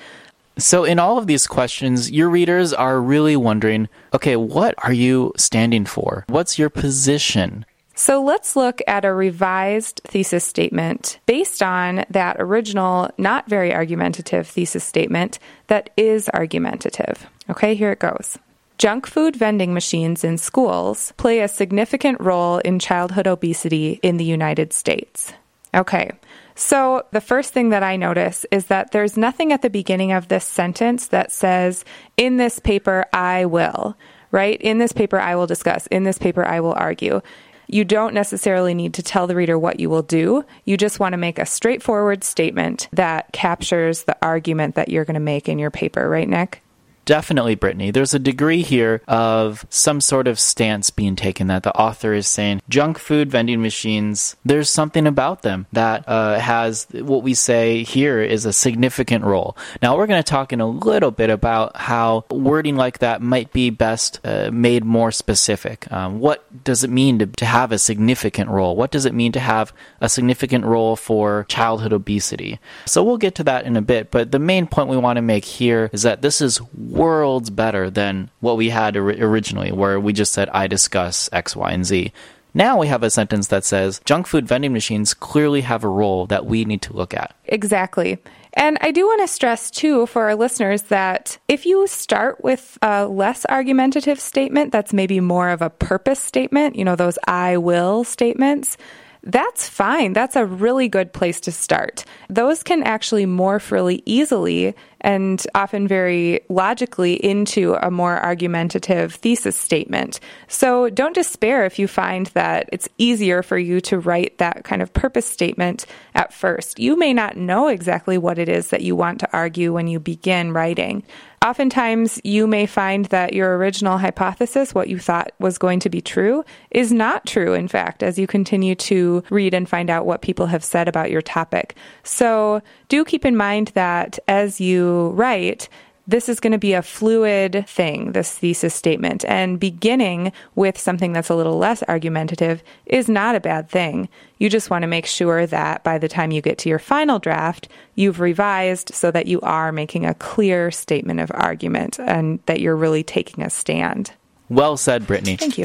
So, 0.58 0.84
in 0.84 0.98
all 0.98 1.18
of 1.18 1.26
these 1.26 1.46
questions, 1.46 2.10
your 2.10 2.30
readers 2.30 2.72
are 2.72 2.98
really 3.00 3.36
wondering 3.36 3.88
okay, 4.14 4.36
what 4.36 4.74
are 4.84 4.92
you 4.92 5.32
standing 5.36 5.84
for? 5.84 6.24
What's 6.28 6.58
your 6.58 6.70
position? 6.70 7.66
So 7.98 8.22
let's 8.22 8.56
look 8.56 8.82
at 8.86 9.06
a 9.06 9.12
revised 9.14 10.02
thesis 10.04 10.44
statement 10.44 11.18
based 11.24 11.62
on 11.62 12.04
that 12.10 12.36
original, 12.38 13.10
not 13.16 13.48
very 13.48 13.72
argumentative 13.72 14.46
thesis 14.46 14.84
statement 14.84 15.38
that 15.68 15.88
is 15.96 16.28
argumentative. 16.28 17.26
Okay, 17.48 17.74
here 17.74 17.90
it 17.90 17.98
goes. 17.98 18.38
Junk 18.76 19.06
food 19.06 19.34
vending 19.34 19.72
machines 19.72 20.24
in 20.24 20.36
schools 20.36 21.14
play 21.16 21.40
a 21.40 21.48
significant 21.48 22.20
role 22.20 22.58
in 22.58 22.78
childhood 22.78 23.26
obesity 23.26 23.98
in 24.02 24.18
the 24.18 24.24
United 24.24 24.74
States. 24.74 25.32
Okay, 25.74 26.10
so 26.54 27.06
the 27.12 27.22
first 27.22 27.54
thing 27.54 27.70
that 27.70 27.82
I 27.82 27.96
notice 27.96 28.44
is 28.50 28.66
that 28.66 28.90
there's 28.90 29.16
nothing 29.16 29.54
at 29.54 29.62
the 29.62 29.70
beginning 29.70 30.12
of 30.12 30.28
this 30.28 30.44
sentence 30.44 31.06
that 31.08 31.32
says, 31.32 31.82
in 32.18 32.36
this 32.36 32.58
paper, 32.58 33.06
I 33.14 33.46
will, 33.46 33.96
right? 34.30 34.60
In 34.60 34.76
this 34.76 34.92
paper, 34.92 35.18
I 35.18 35.36
will 35.36 35.46
discuss. 35.46 35.86
In 35.86 36.04
this 36.04 36.18
paper, 36.18 36.44
I 36.44 36.60
will 36.60 36.74
argue. 36.74 37.22
You 37.66 37.84
don't 37.84 38.14
necessarily 38.14 38.74
need 38.74 38.94
to 38.94 39.02
tell 39.02 39.26
the 39.26 39.36
reader 39.36 39.58
what 39.58 39.80
you 39.80 39.90
will 39.90 40.02
do. 40.02 40.44
You 40.64 40.76
just 40.76 41.00
want 41.00 41.12
to 41.12 41.18
make 41.18 41.38
a 41.38 41.46
straightforward 41.46 42.24
statement 42.24 42.88
that 42.92 43.32
captures 43.32 44.04
the 44.04 44.16
argument 44.22 44.74
that 44.76 44.88
you're 44.88 45.04
going 45.04 45.14
to 45.14 45.20
make 45.20 45.48
in 45.48 45.58
your 45.58 45.70
paper, 45.70 46.08
right, 46.08 46.28
Nick? 46.28 46.62
Definitely, 47.06 47.54
Brittany. 47.54 47.92
There's 47.92 48.14
a 48.14 48.18
degree 48.18 48.62
here 48.62 49.00
of 49.06 49.64
some 49.70 50.00
sort 50.00 50.26
of 50.26 50.40
stance 50.40 50.90
being 50.90 51.14
taken 51.14 51.46
that 51.46 51.62
the 51.62 51.72
author 51.72 52.12
is 52.12 52.26
saying 52.26 52.60
junk 52.68 52.98
food 52.98 53.30
vending 53.30 53.62
machines, 53.62 54.34
there's 54.44 54.68
something 54.68 55.06
about 55.06 55.42
them 55.42 55.66
that 55.72 56.06
uh, 56.08 56.40
has 56.40 56.88
what 56.90 57.22
we 57.22 57.32
say 57.32 57.84
here 57.84 58.20
is 58.20 58.44
a 58.44 58.52
significant 58.52 59.24
role. 59.24 59.56
Now, 59.80 59.96
we're 59.96 60.08
going 60.08 60.22
to 60.22 60.28
talk 60.28 60.52
in 60.52 60.60
a 60.60 60.66
little 60.66 61.12
bit 61.12 61.30
about 61.30 61.76
how 61.76 62.24
wording 62.28 62.74
like 62.74 62.98
that 62.98 63.22
might 63.22 63.52
be 63.52 63.70
best 63.70 64.18
uh, 64.24 64.50
made 64.52 64.84
more 64.84 65.12
specific. 65.12 65.90
Um, 65.92 66.18
what 66.18 66.64
does 66.64 66.82
it 66.82 66.90
mean 66.90 67.20
to, 67.20 67.26
to 67.26 67.46
have 67.46 67.70
a 67.70 67.78
significant 67.78 68.50
role? 68.50 68.74
What 68.74 68.90
does 68.90 69.06
it 69.06 69.14
mean 69.14 69.30
to 69.32 69.40
have 69.40 69.72
a 70.00 70.08
significant 70.08 70.64
role 70.64 70.96
for 70.96 71.46
childhood 71.48 71.92
obesity? 71.92 72.58
So, 72.84 73.04
we'll 73.04 73.16
get 73.16 73.36
to 73.36 73.44
that 73.44 73.64
in 73.64 73.76
a 73.76 73.82
bit, 73.82 74.10
but 74.10 74.32
the 74.32 74.40
main 74.40 74.66
point 74.66 74.88
we 74.88 74.96
want 74.96 75.18
to 75.18 75.22
make 75.22 75.44
here 75.44 75.88
is 75.92 76.02
that 76.02 76.22
this 76.22 76.40
is 76.40 76.60
worlds 76.96 77.50
better 77.50 77.90
than 77.90 78.30
what 78.40 78.56
we 78.56 78.70
had 78.70 78.96
or- 78.96 79.10
originally, 79.10 79.72
where 79.72 80.00
we 80.00 80.12
just 80.12 80.32
said, 80.32 80.48
I 80.50 80.66
discuss 80.66 81.28
X, 81.32 81.54
Y, 81.54 81.70
and 81.70 81.84
Z. 81.84 82.12
Now 82.54 82.78
we 82.78 82.86
have 82.86 83.02
a 83.02 83.10
sentence 83.10 83.48
that 83.48 83.64
says 83.64 84.00
junk 84.06 84.26
food 84.26 84.48
vending 84.48 84.72
machines 84.72 85.12
clearly 85.12 85.60
have 85.60 85.84
a 85.84 85.88
role 85.88 86.26
that 86.26 86.46
we 86.46 86.64
need 86.64 86.80
to 86.82 86.96
look 86.96 87.12
at. 87.12 87.36
Exactly. 87.44 88.18
And 88.54 88.78
I 88.80 88.90
do 88.90 89.04
want 89.04 89.20
to 89.20 89.28
stress, 89.28 89.70
too, 89.70 90.06
for 90.06 90.22
our 90.22 90.34
listeners 90.34 90.82
that 90.84 91.36
if 91.46 91.66
you 91.66 91.86
start 91.86 92.42
with 92.42 92.78
a 92.80 93.06
less 93.06 93.44
argumentative 93.44 94.18
statement 94.18 94.72
that's 94.72 94.94
maybe 94.94 95.20
more 95.20 95.50
of 95.50 95.60
a 95.60 95.68
purpose 95.68 96.18
statement, 96.18 96.76
you 96.76 96.84
know, 96.84 96.96
those 96.96 97.18
I 97.28 97.58
will 97.58 98.02
statements, 98.04 98.78
that's 99.22 99.68
fine. 99.68 100.14
That's 100.14 100.36
a 100.36 100.46
really 100.46 100.88
good 100.88 101.12
place 101.12 101.40
to 101.40 101.52
start. 101.52 102.06
Those 102.30 102.62
can 102.62 102.82
actually 102.84 103.26
morph 103.26 103.70
really 103.70 104.02
easily 104.06 104.74
and 105.06 105.46
often 105.54 105.86
very 105.86 106.40
logically 106.48 107.14
into 107.14 107.74
a 107.74 107.92
more 107.92 108.18
argumentative 108.18 109.14
thesis 109.14 109.56
statement. 109.56 110.18
So 110.48 110.90
don't 110.90 111.14
despair 111.14 111.64
if 111.64 111.78
you 111.78 111.86
find 111.86 112.26
that 112.34 112.68
it's 112.72 112.88
easier 112.98 113.44
for 113.44 113.56
you 113.56 113.80
to 113.82 114.00
write 114.00 114.38
that 114.38 114.64
kind 114.64 114.82
of 114.82 114.92
purpose 114.92 115.26
statement 115.26 115.86
at 116.16 116.32
first. 116.32 116.80
You 116.80 116.98
may 116.98 117.14
not 117.14 117.36
know 117.36 117.68
exactly 117.68 118.18
what 118.18 118.36
it 118.36 118.48
is 118.48 118.70
that 118.70 118.82
you 118.82 118.96
want 118.96 119.20
to 119.20 119.32
argue 119.32 119.72
when 119.72 119.86
you 119.86 120.00
begin 120.00 120.52
writing. 120.52 121.04
Oftentimes, 121.44 122.20
you 122.24 122.48
may 122.48 122.66
find 122.66 123.04
that 123.06 123.32
your 123.32 123.56
original 123.56 123.98
hypothesis, 123.98 124.74
what 124.74 124.88
you 124.88 124.98
thought 124.98 125.30
was 125.38 125.58
going 125.58 125.78
to 125.80 125.90
be 125.90 126.00
true, 126.00 126.44
is 126.72 126.92
not 126.92 127.24
true, 127.24 127.54
in 127.54 127.68
fact, 127.68 128.02
as 128.02 128.18
you 128.18 128.26
continue 128.26 128.74
to 128.74 129.22
read 129.30 129.54
and 129.54 129.68
find 129.68 129.88
out 129.88 130.06
what 130.06 130.22
people 130.22 130.46
have 130.46 130.64
said 130.64 130.88
about 130.88 131.10
your 131.10 131.22
topic. 131.22 131.76
So, 132.02 132.62
do 132.88 133.04
keep 133.04 133.24
in 133.24 133.36
mind 133.36 133.68
that 133.74 134.18
as 134.26 134.60
you 134.60 134.95
write, 135.12 135.68
this 136.08 136.28
is 136.28 136.38
going 136.38 136.52
to 136.52 136.58
be 136.58 136.72
a 136.72 136.82
fluid 136.82 137.64
thing, 137.66 138.12
this 138.12 138.32
thesis 138.32 138.74
statement. 138.74 139.24
And 139.24 139.58
beginning 139.58 140.32
with 140.54 140.78
something 140.78 141.12
that's 141.12 141.30
a 141.30 141.34
little 141.34 141.58
less 141.58 141.82
argumentative 141.84 142.62
is 142.86 143.08
not 143.08 143.34
a 143.34 143.40
bad 143.40 143.68
thing. 143.68 144.08
You 144.38 144.48
just 144.48 144.70
want 144.70 144.82
to 144.82 144.88
make 144.88 145.06
sure 145.06 145.46
that 145.46 145.82
by 145.82 145.98
the 145.98 146.08
time 146.08 146.30
you 146.30 146.42
get 146.42 146.58
to 146.58 146.68
your 146.68 146.78
final 146.78 147.18
draft, 147.18 147.68
you've 147.96 148.20
revised 148.20 148.94
so 148.94 149.10
that 149.10 149.26
you 149.26 149.40
are 149.40 149.72
making 149.72 150.06
a 150.06 150.14
clear 150.14 150.70
statement 150.70 151.20
of 151.20 151.32
argument 151.34 151.98
and 151.98 152.38
that 152.46 152.60
you're 152.60 152.76
really 152.76 153.02
taking 153.02 153.42
a 153.42 153.50
stand. 153.50 154.12
Well 154.48 154.76
said, 154.76 155.06
Brittany. 155.06 155.36
Thank 155.36 155.58
you. 155.58 155.64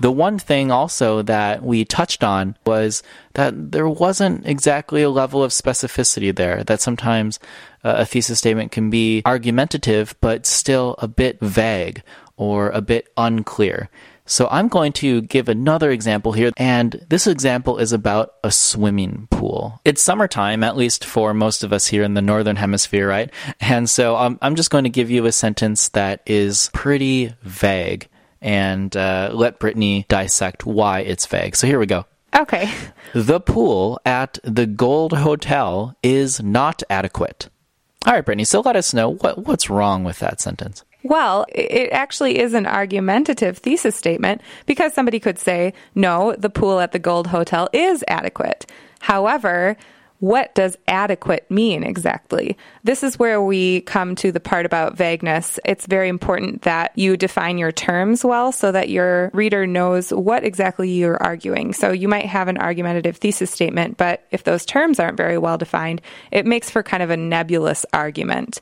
The 0.00 0.12
one 0.12 0.38
thing 0.38 0.70
also 0.70 1.22
that 1.22 1.62
we 1.62 1.84
touched 1.84 2.22
on 2.22 2.56
was 2.64 3.02
that 3.34 3.72
there 3.72 3.88
wasn't 3.88 4.46
exactly 4.46 5.02
a 5.02 5.10
level 5.10 5.42
of 5.42 5.50
specificity 5.50 6.34
there, 6.34 6.62
that 6.64 6.80
sometimes 6.80 7.40
uh, 7.82 7.94
a 7.98 8.06
thesis 8.06 8.38
statement 8.38 8.70
can 8.70 8.90
be 8.90 9.22
argumentative, 9.26 10.14
but 10.20 10.46
still 10.46 10.94
a 10.98 11.08
bit 11.08 11.40
vague 11.40 12.02
or 12.36 12.70
a 12.70 12.80
bit 12.80 13.08
unclear. 13.16 13.90
So 14.24 14.46
I'm 14.50 14.68
going 14.68 14.92
to 14.94 15.22
give 15.22 15.48
another 15.48 15.90
example 15.90 16.32
here, 16.32 16.52
and 16.58 17.04
this 17.08 17.26
example 17.26 17.78
is 17.78 17.92
about 17.92 18.34
a 18.44 18.50
swimming 18.50 19.26
pool. 19.30 19.80
It's 19.86 20.02
summertime, 20.02 20.62
at 20.62 20.76
least 20.76 21.02
for 21.04 21.32
most 21.32 21.64
of 21.64 21.72
us 21.72 21.86
here 21.86 22.02
in 22.02 22.12
the 22.12 22.20
Northern 22.20 22.56
Hemisphere, 22.56 23.08
right? 23.08 23.30
And 23.58 23.88
so 23.88 24.16
um, 24.16 24.38
I'm 24.42 24.54
just 24.54 24.70
going 24.70 24.84
to 24.84 24.90
give 24.90 25.10
you 25.10 25.24
a 25.24 25.32
sentence 25.32 25.88
that 25.90 26.20
is 26.26 26.70
pretty 26.74 27.32
vague 27.42 28.08
and 28.40 28.96
uh, 28.96 29.30
let 29.32 29.58
Brittany 29.58 30.06
dissect 30.08 30.66
why 30.66 31.00
it's 31.00 31.26
vague. 31.26 31.56
So 31.56 31.66
here 31.66 31.78
we 31.78 31.86
go. 31.86 32.06
Okay. 32.34 32.70
The 33.14 33.40
pool 33.40 34.00
at 34.04 34.38
the 34.44 34.66
Gold 34.66 35.12
Hotel 35.12 35.96
is 36.02 36.42
not 36.42 36.82
adequate. 36.90 37.48
All 38.06 38.12
right, 38.12 38.24
Brittany. 38.24 38.44
So 38.44 38.60
let 38.60 38.76
us 38.76 38.94
know 38.94 39.14
what 39.14 39.46
what's 39.46 39.68
wrong 39.68 40.04
with 40.04 40.18
that 40.20 40.40
sentence. 40.40 40.84
Well, 41.02 41.46
it 41.48 41.90
actually 41.92 42.38
is 42.38 42.54
an 42.54 42.66
argumentative 42.66 43.58
thesis 43.58 43.96
statement 43.96 44.42
because 44.66 44.92
somebody 44.94 45.20
could 45.20 45.38
say, 45.38 45.72
no, 45.94 46.34
the 46.36 46.50
pool 46.50 46.80
at 46.80 46.92
the 46.92 46.98
Gold 46.98 47.28
Hotel 47.28 47.68
is 47.72 48.04
adequate. 48.08 48.66
However, 49.00 49.76
what 50.20 50.54
does 50.54 50.76
adequate 50.88 51.48
mean 51.50 51.84
exactly? 51.84 52.56
This 52.82 53.02
is 53.02 53.18
where 53.18 53.40
we 53.40 53.82
come 53.82 54.16
to 54.16 54.32
the 54.32 54.40
part 54.40 54.66
about 54.66 54.96
vagueness. 54.96 55.60
It's 55.64 55.86
very 55.86 56.08
important 56.08 56.62
that 56.62 56.92
you 56.96 57.16
define 57.16 57.56
your 57.58 57.70
terms 57.70 58.24
well 58.24 58.50
so 58.50 58.72
that 58.72 58.88
your 58.88 59.30
reader 59.32 59.66
knows 59.66 60.10
what 60.10 60.44
exactly 60.44 60.90
you're 60.90 61.22
arguing. 61.22 61.72
So 61.72 61.92
you 61.92 62.08
might 62.08 62.26
have 62.26 62.48
an 62.48 62.58
argumentative 62.58 63.18
thesis 63.18 63.50
statement, 63.50 63.96
but 63.96 64.26
if 64.30 64.42
those 64.42 64.66
terms 64.66 64.98
aren't 64.98 65.16
very 65.16 65.38
well 65.38 65.58
defined, 65.58 66.02
it 66.32 66.46
makes 66.46 66.68
for 66.68 66.82
kind 66.82 67.02
of 67.02 67.10
a 67.10 67.16
nebulous 67.16 67.86
argument. 67.92 68.60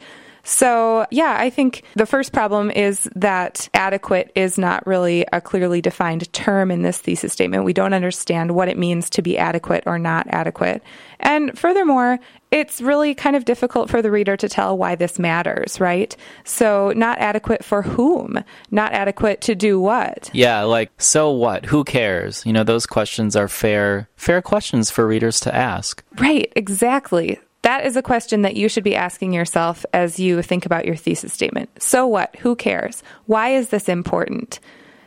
So, 0.48 1.06
yeah, 1.10 1.34
I 1.40 1.50
think 1.50 1.82
the 1.96 2.06
first 2.06 2.32
problem 2.32 2.70
is 2.70 3.10
that 3.16 3.68
adequate 3.74 4.30
is 4.36 4.56
not 4.56 4.86
really 4.86 5.26
a 5.32 5.40
clearly 5.40 5.80
defined 5.80 6.32
term 6.32 6.70
in 6.70 6.82
this 6.82 6.98
thesis 6.98 7.32
statement. 7.32 7.64
We 7.64 7.72
don't 7.72 7.92
understand 7.92 8.52
what 8.52 8.68
it 8.68 8.78
means 8.78 9.10
to 9.10 9.22
be 9.22 9.36
adequate 9.36 9.82
or 9.86 9.98
not 9.98 10.28
adequate. 10.28 10.84
And 11.18 11.58
furthermore, 11.58 12.20
it's 12.52 12.80
really 12.80 13.12
kind 13.12 13.34
of 13.34 13.44
difficult 13.44 13.90
for 13.90 14.00
the 14.00 14.10
reader 14.12 14.36
to 14.36 14.48
tell 14.48 14.78
why 14.78 14.94
this 14.94 15.18
matters, 15.18 15.80
right? 15.80 16.16
So, 16.44 16.92
not 16.94 17.18
adequate 17.18 17.64
for 17.64 17.82
whom? 17.82 18.38
Not 18.70 18.92
adequate 18.92 19.40
to 19.42 19.56
do 19.56 19.80
what? 19.80 20.30
Yeah, 20.32 20.62
like 20.62 20.92
so 21.02 21.28
what? 21.28 21.64
Who 21.66 21.82
cares? 21.82 22.46
You 22.46 22.52
know, 22.52 22.62
those 22.62 22.86
questions 22.86 23.34
are 23.34 23.48
fair 23.48 24.08
fair 24.14 24.40
questions 24.42 24.92
for 24.92 25.08
readers 25.08 25.40
to 25.40 25.52
ask. 25.52 26.04
Right, 26.20 26.52
exactly. 26.54 27.40
That 27.66 27.84
is 27.84 27.96
a 27.96 28.02
question 28.02 28.42
that 28.42 28.54
you 28.54 28.68
should 28.68 28.84
be 28.84 28.94
asking 28.94 29.32
yourself 29.32 29.84
as 29.92 30.20
you 30.20 30.40
think 30.40 30.66
about 30.66 30.84
your 30.84 30.94
thesis 30.94 31.32
statement. 31.32 31.68
So 31.82 32.06
what? 32.06 32.36
Who 32.36 32.54
cares? 32.54 33.02
Why 33.24 33.56
is 33.56 33.70
this 33.70 33.88
important? 33.88 34.60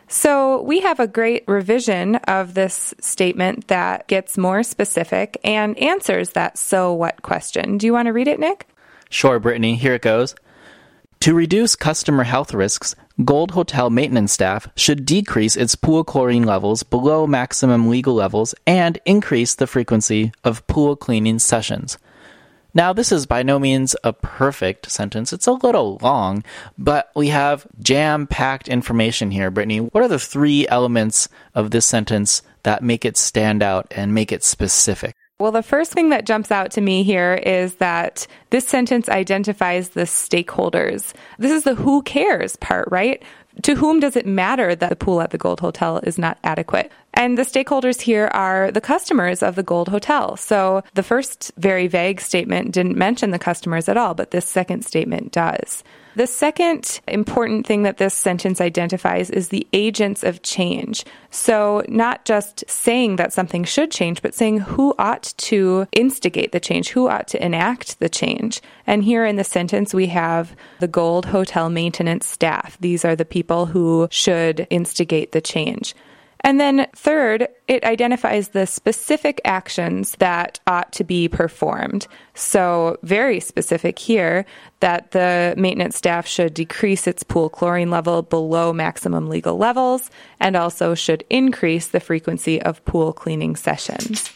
So, 0.09 0.61
we 0.63 0.81
have 0.81 0.99
a 0.99 1.07
great 1.07 1.45
revision 1.47 2.15
of 2.15 2.55
this 2.55 2.93
statement 2.99 3.69
that 3.69 4.09
gets 4.09 4.37
more 4.37 4.61
specific 4.63 5.37
and 5.41 5.77
answers 5.77 6.31
that 6.31 6.57
so 6.57 6.93
what 6.93 7.21
question. 7.21 7.77
Do 7.77 7.85
you 7.85 7.93
want 7.93 8.07
to 8.07 8.11
read 8.11 8.27
it, 8.27 8.41
Nick? 8.41 8.67
Sure, 9.09 9.39
Brittany. 9.39 9.77
Here 9.77 9.93
it 9.93 10.01
goes. 10.01 10.35
To 11.21 11.33
reduce 11.33 11.77
customer 11.77 12.25
health 12.25 12.53
risks, 12.53 12.93
Gold 13.23 13.51
Hotel 13.51 13.89
maintenance 13.89 14.33
staff 14.33 14.67
should 14.75 15.05
decrease 15.05 15.55
its 15.55 15.75
pool 15.75 16.03
chlorine 16.03 16.43
levels 16.43 16.83
below 16.83 17.25
maximum 17.25 17.87
legal 17.87 18.15
levels 18.15 18.53
and 18.67 18.99
increase 19.05 19.55
the 19.55 19.67
frequency 19.67 20.33
of 20.43 20.67
pool 20.67 20.97
cleaning 20.97 21.39
sessions. 21.39 21.97
Now, 22.73 22.93
this 22.93 23.11
is 23.11 23.25
by 23.25 23.41
no 23.41 23.57
means 23.57 23.95
a 24.03 24.13
perfect 24.13 24.91
sentence. 24.91 25.33
It's 25.33 25.47
a 25.47 25.53
little 25.53 25.97
long, 26.01 26.43
but 26.77 27.09
we 27.15 27.29
have 27.29 27.65
jam 27.81 28.27
packed 28.27 28.67
information 28.67 29.31
here, 29.31 29.49
Brittany. 29.49 29.79
What 29.79 30.03
are 30.03 30.07
the 30.07 30.19
three 30.19 30.67
elements 30.67 31.29
of 31.55 31.71
this 31.71 31.87
sentence 31.87 32.43
that 32.63 32.83
make 32.83 33.05
it 33.05 33.17
stand 33.17 33.63
out 33.63 33.87
and 33.95 34.13
make 34.13 34.31
it 34.31 34.43
specific? 34.43 35.15
Well, 35.39 35.51
the 35.53 35.63
first 35.63 35.93
thing 35.93 36.09
that 36.09 36.25
jumps 36.25 36.51
out 36.51 36.69
to 36.71 36.81
me 36.81 37.01
here 37.03 37.35
is 37.35 37.75
that 37.75 38.27
this 38.49 38.67
sentence 38.67 39.07
identifies 39.07 39.89
the 39.89 40.01
stakeholders. 40.01 41.13
This 41.37 41.51
is 41.51 41.63
the 41.63 41.75
who 41.75 42.01
cares 42.03 42.57
part, 42.57 42.89
right? 42.91 43.23
To 43.63 43.75
whom 43.75 43.99
does 43.99 44.15
it 44.15 44.25
matter 44.25 44.75
that 44.75 44.89
the 44.89 44.95
pool 44.95 45.21
at 45.21 45.31
the 45.31 45.37
Gold 45.37 45.61
Hotel 45.61 46.01
is 46.03 46.17
not 46.17 46.37
adequate? 46.43 46.91
And 47.13 47.37
the 47.37 47.43
stakeholders 47.43 48.01
here 48.01 48.27
are 48.27 48.71
the 48.71 48.81
customers 48.81 49.43
of 49.43 49.55
the 49.55 49.63
Gold 49.63 49.89
Hotel. 49.89 50.37
So 50.37 50.83
the 50.93 51.03
first 51.03 51.51
very 51.57 51.87
vague 51.87 52.21
statement 52.21 52.71
didn't 52.71 52.97
mention 52.97 53.31
the 53.31 53.39
customers 53.39 53.89
at 53.89 53.97
all, 53.97 54.13
but 54.13 54.31
this 54.31 54.45
second 54.45 54.85
statement 54.85 55.31
does. 55.31 55.83
The 56.15 56.27
second 56.27 56.99
important 57.07 57.65
thing 57.67 57.83
that 57.83 57.97
this 57.97 58.13
sentence 58.13 58.59
identifies 58.59 59.29
is 59.29 59.49
the 59.49 59.67
agents 59.73 60.23
of 60.23 60.41
change. 60.41 61.05
So, 61.29 61.83
not 61.87 62.25
just 62.25 62.63
saying 62.67 63.17
that 63.17 63.31
something 63.31 63.63
should 63.63 63.91
change, 63.91 64.21
but 64.21 64.33
saying 64.33 64.57
who 64.57 64.95
ought 64.97 65.33
to 65.37 65.87
instigate 65.91 66.51
the 66.51 66.59
change, 66.59 66.89
who 66.89 67.07
ought 67.07 67.27
to 67.29 67.41
enact 67.43 67.99
the 67.99 68.09
change. 68.09 68.59
And 68.87 69.03
here 69.03 69.23
in 69.23 69.35
the 69.35 69.43
sentence, 69.43 69.93
we 69.93 70.07
have 70.07 70.55
the 70.79 70.87
Gold 70.87 71.27
Hotel 71.27 71.69
maintenance 71.69 72.25
staff. 72.25 72.77
These 72.81 73.05
are 73.05 73.15
the 73.15 73.23
people 73.23 73.67
who 73.67 74.07
should 74.11 74.65
instigate 74.69 75.31
the 75.31 75.41
change. 75.41 75.95
And 76.41 76.59
then 76.59 76.87
third, 76.95 77.47
it 77.67 77.83
identifies 77.83 78.49
the 78.49 78.65
specific 78.65 79.41
actions 79.43 80.15
that 80.19 80.59
ought 80.67 80.91
to 80.93 81.03
be 81.03 81.27
performed. 81.27 82.07
So, 82.33 82.97
very 83.03 83.39
specific 83.39 83.99
here 83.99 84.45
that 84.79 85.11
the 85.11 85.53
maintenance 85.57 85.97
staff 85.97 86.25
should 86.25 86.53
decrease 86.53 87.07
its 87.07 87.23
pool 87.23 87.49
chlorine 87.49 87.91
level 87.91 88.21
below 88.21 88.71
maximum 88.71 89.27
legal 89.27 89.57
levels 89.57 90.09
and 90.39 90.55
also 90.55 90.95
should 90.95 91.25
increase 91.29 91.87
the 91.87 91.99
frequency 91.99 92.61
of 92.61 92.83
pool 92.85 93.11
cleaning 93.11 93.55
sessions 93.55 94.29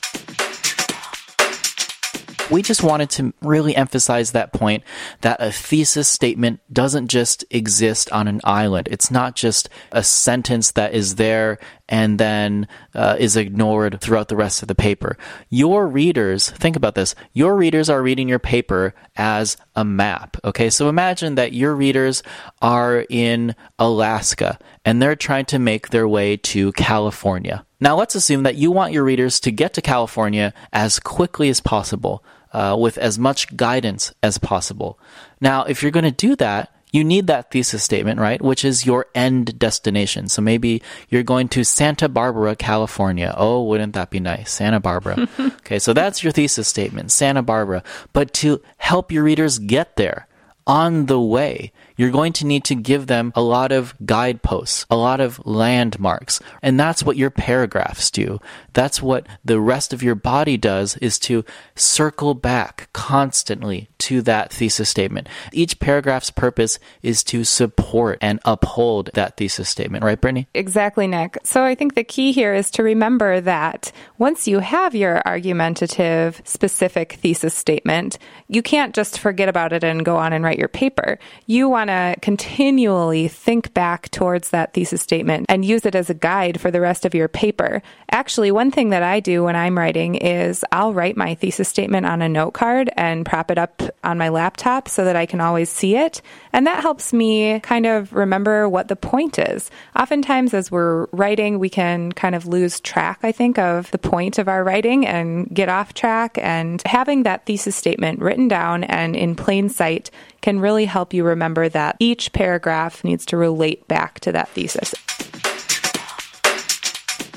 we 2.54 2.62
just 2.62 2.84
wanted 2.84 3.10
to 3.10 3.34
really 3.42 3.76
emphasize 3.76 4.32
that 4.32 4.54
point 4.54 4.84
that 5.22 5.38
a 5.40 5.52
thesis 5.52 6.08
statement 6.08 6.60
doesn't 6.72 7.08
just 7.08 7.44
exist 7.50 8.12
on 8.12 8.28
an 8.28 8.42
island. 8.44 8.88
It's 8.92 9.10
not 9.10 9.36
just 9.36 9.70
a 9.92 10.04
sentence 10.04 10.72
that 10.72 10.94
is 10.94 11.16
there 11.16 11.58
and 11.90 12.20
then 12.20 12.68
uh, 12.96 13.16
is 13.20 13.36
ignored 13.36 14.00
throughout 14.00 14.30
the 14.30 14.36
rest 14.36 14.62
of 14.62 14.68
the 14.68 14.76
paper. 14.76 15.18
Your 15.50 15.88
readers, 15.88 16.50
think 16.50 16.76
about 16.76 16.96
this, 16.96 17.14
your 17.34 17.56
readers 17.56 17.90
are 17.90 18.02
reading 18.02 18.30
your 18.30 18.40
paper 18.40 18.94
as 19.16 19.58
a 19.76 19.84
map. 19.84 20.38
Okay, 20.44 20.70
so 20.70 20.90
imagine 20.90 21.36
that 21.36 21.54
your 21.54 21.76
readers 21.76 22.24
are 22.62 23.06
in 23.10 23.56
Alaska 23.78 24.58
and 24.86 25.02
they're 25.02 25.16
trying 25.16 25.46
to 25.46 25.60
make 25.60 25.90
their 25.90 26.08
way 26.08 26.38
to 26.38 26.72
California. 26.74 27.66
Now, 27.80 27.98
let's 27.98 28.16
assume 28.16 28.44
that 28.44 28.56
you 28.56 28.72
want 28.72 28.94
your 28.94 29.04
readers 29.04 29.40
to 29.42 29.52
get 29.52 29.74
to 29.74 29.82
California 29.82 30.54
as 30.72 31.00
quickly 31.00 31.50
as 31.50 31.60
possible. 31.60 32.24
Uh, 32.54 32.76
with 32.80 33.00
as 33.00 33.18
much 33.18 33.58
guidance 33.58 34.14
as 34.22 34.38
possible. 34.38 35.00
Now, 35.42 35.64
if 35.64 35.82
you're 35.82 35.92
going 35.92 36.04
to 36.04 36.12
do 36.12 36.36
that, 36.36 36.72
you 36.94 37.04
need 37.04 37.28
that 37.28 37.50
thesis 37.52 37.84
statement, 37.84 38.20
right? 38.20 38.40
Which 38.42 38.64
is 38.64 38.86
your 38.86 39.08
end 39.16 39.58
destination. 39.58 40.30
So 40.30 40.42
maybe 40.44 40.82
you're 41.10 41.24
going 41.24 41.50
to 41.50 41.66
Santa 41.66 42.08
Barbara, 42.08 42.56
California. 42.56 43.34
Oh, 43.36 43.64
wouldn't 43.64 43.94
that 43.94 44.12
be 44.12 44.20
nice? 44.20 44.52
Santa 44.52 44.80
Barbara. 44.80 45.28
okay, 45.40 45.80
so 45.80 45.92
that's 45.92 46.24
your 46.24 46.32
thesis 46.32 46.68
statement, 46.68 47.12
Santa 47.12 47.42
Barbara. 47.42 47.84
But 48.14 48.32
to 48.36 48.62
help 48.78 49.12
your 49.12 49.24
readers 49.24 49.58
get 49.58 49.96
there 49.96 50.28
on 50.68 51.08
the 51.08 51.20
way, 51.20 51.74
you're 51.96 52.12
going 52.12 52.34
to 52.34 52.46
need 52.46 52.64
to 52.66 52.76
give 52.76 53.08
them 53.08 53.32
a 53.36 53.42
lot 53.42 53.72
of 53.72 53.94
guideposts, 54.06 54.86
a 54.90 54.96
lot 54.96 55.20
of 55.20 55.46
landmarks. 55.46 56.40
And 56.62 56.80
that's 56.80 57.04
what 57.04 57.18
your 57.18 57.30
paragraphs 57.30 58.12
do. 58.12 58.40
That's 58.74 59.02
what 59.02 59.28
the 59.46 59.60
rest 59.60 59.94
of 59.94 60.04
your 60.04 60.16
body 60.16 60.58
does 60.58 60.98
is 60.98 61.20
to 61.20 61.46
circle 61.76 62.34
back 62.34 62.90
constantly 62.94 63.90
to 64.00 64.22
that 64.24 64.52
thesis 64.52 64.90
statement. 64.90 65.28
Each 65.52 65.80
paragraph's 65.80 66.32
purpose 66.32 66.80
is 67.02 67.24
to 67.26 67.44
support 67.44 68.18
and 68.22 68.40
uphold 68.44 69.10
that 69.14 69.38
thesis 69.38 69.70
statement, 69.70 70.04
right, 70.04 70.20
Brittany? 70.20 70.48
Exactly, 70.54 71.08
Nick. 71.08 71.38
So 71.44 71.64
I 71.64 71.76
think 71.76 71.96
the 71.96 72.04
key 72.04 72.32
here 72.32 72.54
is 72.54 72.70
to 72.72 72.84
remember 72.84 73.40
that 73.42 73.92
once 74.18 74.48
you 74.48 74.60
have 74.60 74.96
your 74.96 75.22
argumentative, 75.26 76.42
specific 76.44 77.14
thesis 77.14 77.54
statement, 77.54 78.18
you 78.48 78.62
can't 78.62 78.94
just 78.94 79.20
forget 79.20 79.48
about 79.48 79.74
it 79.74 79.84
and 79.84 80.04
go 80.04 80.18
on 80.18 80.34
and 80.34 80.44
write 80.44 80.60
your 80.60 80.68
paper. 80.68 81.18
You 81.46 81.70
want 81.70 81.83
to 81.88 82.16
continually 82.22 83.28
think 83.28 83.74
back 83.74 84.10
towards 84.12 84.50
that 84.50 84.74
thesis 84.74 85.02
statement 85.02 85.46
and 85.50 85.66
use 85.66 85.86
it 85.86 85.96
as 85.96 86.10
a 86.10 86.14
guide 86.14 86.60
for 86.60 86.72
the 86.72 86.82
rest 86.82 87.06
of 87.06 87.14
your 87.14 87.28
paper. 87.28 87.82
Actually, 88.12 88.52
one 88.52 88.72
thing 88.72 88.90
that 88.90 89.04
I 89.04 89.20
do 89.20 89.44
when 89.44 89.56
I'm 89.56 89.78
writing 89.78 90.16
is 90.16 90.64
I'll 90.72 90.94
write 90.94 91.18
my 91.18 91.36
thesis 91.36 91.68
statement 91.68 92.06
on 92.06 92.22
a 92.22 92.30
note 92.30 92.52
card 92.52 92.90
and 92.96 93.26
prop 93.26 93.52
it 93.52 93.58
up 93.58 93.82
on 94.04 94.18
my 94.18 94.30
laptop 94.30 94.88
so 94.88 95.06
that 95.06 95.16
I 95.16 95.26
can 95.26 95.42
always 95.42 95.70
see 95.70 95.96
it. 95.96 96.22
And 96.52 96.68
that 96.68 96.82
helps 96.82 97.14
me 97.14 97.60
kind 97.62 97.86
of 97.86 98.14
remember 98.14 98.70
what 98.70 98.88
the 98.88 98.96
point 98.96 99.40
is. 99.40 99.72
Oftentimes, 99.96 100.54
as 100.54 100.72
we're 100.72 101.06
writing, 101.08 101.60
we 101.60 101.70
can 101.70 102.12
kind 102.12 102.36
of 102.36 102.48
lose 102.48 102.80
track, 102.80 103.20
I 103.24 103.32
think, 103.32 103.58
of 103.58 103.90
the 103.92 103.98
point 103.98 104.38
of 104.38 104.48
our 104.48 104.64
writing 104.64 105.06
and 105.06 105.48
get 105.54 105.70
off 105.70 105.94
track. 105.94 106.38
And 106.40 106.82
having 106.86 107.24
that 107.24 107.46
thesis 107.46 107.76
statement 107.76 108.20
written 108.20 108.48
down 108.48 108.84
and 108.84 109.16
in 109.16 109.36
plain 109.36 109.70
sight 109.70 110.12
can 110.42 110.60
really 110.60 110.86
help 110.86 111.14
you 111.14 111.24
remember 111.24 111.70
that 111.74 111.96
each 112.00 112.32
paragraph 112.34 113.04
needs 113.04 113.26
to 113.28 113.38
relate 113.38 113.88
back 113.88 114.20
to 114.22 114.32
that 114.32 114.50
thesis. 114.50 114.96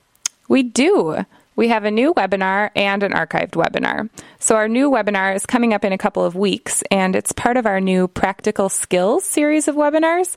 We 0.49 0.63
do. 0.63 1.25
We 1.57 1.69
have 1.69 1.85
a 1.85 1.91
new 1.91 2.15
webinar 2.15 2.71
and 2.77 3.03
an 3.03 3.13
archived 3.13 3.51
webinar. 3.51 4.09
So, 4.39 4.55
our 4.55 4.69
new 4.69 4.91
webinar 4.91 5.35
is 5.35 5.45
coming 5.45 5.75
up 5.75 5.85
in 5.85 5.93
a 5.93 5.99
couple 5.99 6.25
of 6.25 6.37
weeks, 6.37 6.85
and 6.89 7.17
it's 7.17 7.33
part 7.33 7.57
of 7.57 7.67
our 7.67 7.81
new 7.81 8.07
Practical 8.07 8.69
Skills 8.69 9.25
series 9.25 9.67
of 9.67 9.75
webinars. 9.75 10.37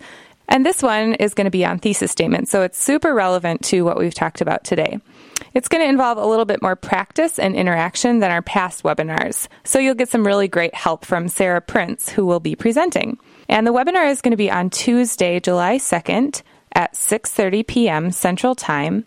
And 0.50 0.66
this 0.66 0.82
one 0.82 1.14
is 1.14 1.36
going 1.36 1.46
to 1.46 1.52
be 1.52 1.64
on 1.64 1.78
thesis 1.78 2.12
statements, 2.12 2.50
so 2.50 2.64
it's 2.64 2.82
super 2.82 3.14
relevant 3.14 3.64
to 3.66 3.84
what 3.84 3.98
we've 3.98 4.14
talked 4.14 4.42
about 4.42 4.64
today. 4.64 5.00
It's 5.54 5.68
going 5.68 5.84
to 5.84 5.90
involve 5.90 6.18
a 6.18 6.26
little 6.26 6.46
bit 6.46 6.62
more 6.62 6.76
practice 6.76 7.40
and 7.40 7.56
interaction 7.56 8.20
than 8.20 8.32
our 8.32 8.42
past 8.42 8.84
webinars, 8.84 9.48
so 9.64 9.80
you'll 9.80 9.96
get 9.96 10.10
some 10.10 10.26
really 10.26 10.48
great 10.48 10.74
help 10.74 11.06
from 11.06 11.28
Sarah 11.28 11.62
Prince, 11.62 12.10
who 12.10 12.26
will 12.26 12.40
be 12.40 12.56
presenting. 12.56 13.18
And 13.50 13.68
the 13.68 13.74
webinar 13.74 14.10
is 14.10 14.22
going 14.22 14.32
to 14.32 14.38
be 14.38 14.52
on 14.52 14.70
Tuesday, 14.70 15.40
July 15.40 15.78
2nd 15.78 16.42
at 16.74 16.94
6:30 16.94 17.68
p.m. 17.68 18.12
Central 18.12 18.56
Time. 18.56 19.06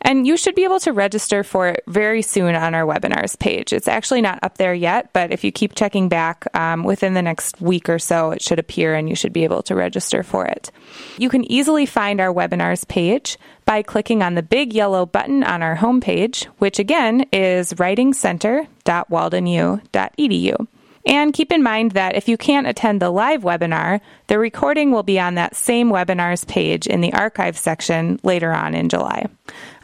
And 0.00 0.26
you 0.26 0.36
should 0.36 0.54
be 0.54 0.64
able 0.64 0.80
to 0.80 0.92
register 0.92 1.44
for 1.44 1.68
it 1.68 1.84
very 1.86 2.22
soon 2.22 2.54
on 2.54 2.74
our 2.74 2.84
webinars 2.84 3.38
page. 3.38 3.72
It's 3.72 3.88
actually 3.88 4.20
not 4.20 4.38
up 4.42 4.58
there 4.58 4.74
yet, 4.74 5.12
but 5.12 5.32
if 5.32 5.44
you 5.44 5.52
keep 5.52 5.74
checking 5.74 6.08
back 6.08 6.44
um, 6.54 6.84
within 6.84 7.14
the 7.14 7.22
next 7.22 7.60
week 7.60 7.88
or 7.88 7.98
so, 7.98 8.32
it 8.32 8.42
should 8.42 8.58
appear 8.58 8.94
and 8.94 9.08
you 9.08 9.14
should 9.14 9.32
be 9.32 9.44
able 9.44 9.62
to 9.62 9.74
register 9.74 10.22
for 10.22 10.46
it. 10.46 10.70
You 11.18 11.28
can 11.28 11.50
easily 11.50 11.86
find 11.86 12.20
our 12.20 12.32
webinars 12.32 12.86
page 12.86 13.38
by 13.64 13.82
clicking 13.82 14.22
on 14.22 14.34
the 14.34 14.42
big 14.42 14.72
yellow 14.72 15.06
button 15.06 15.44
on 15.44 15.62
our 15.62 15.76
homepage, 15.76 16.44
which 16.58 16.78
again 16.78 17.26
is 17.32 17.72
writingcenter.waldenu.edu. 17.74 20.66
And 21.04 21.32
keep 21.32 21.50
in 21.50 21.62
mind 21.62 21.92
that 21.92 22.14
if 22.14 22.28
you 22.28 22.36
can't 22.36 22.66
attend 22.66 23.00
the 23.00 23.10
live 23.10 23.42
webinar, 23.42 24.00
the 24.28 24.38
recording 24.38 24.92
will 24.92 25.02
be 25.02 25.18
on 25.18 25.34
that 25.34 25.56
same 25.56 25.90
webinars 25.90 26.46
page 26.46 26.86
in 26.86 27.00
the 27.00 27.12
archive 27.12 27.58
section 27.58 28.20
later 28.22 28.52
on 28.52 28.74
in 28.74 28.88
July. 28.88 29.26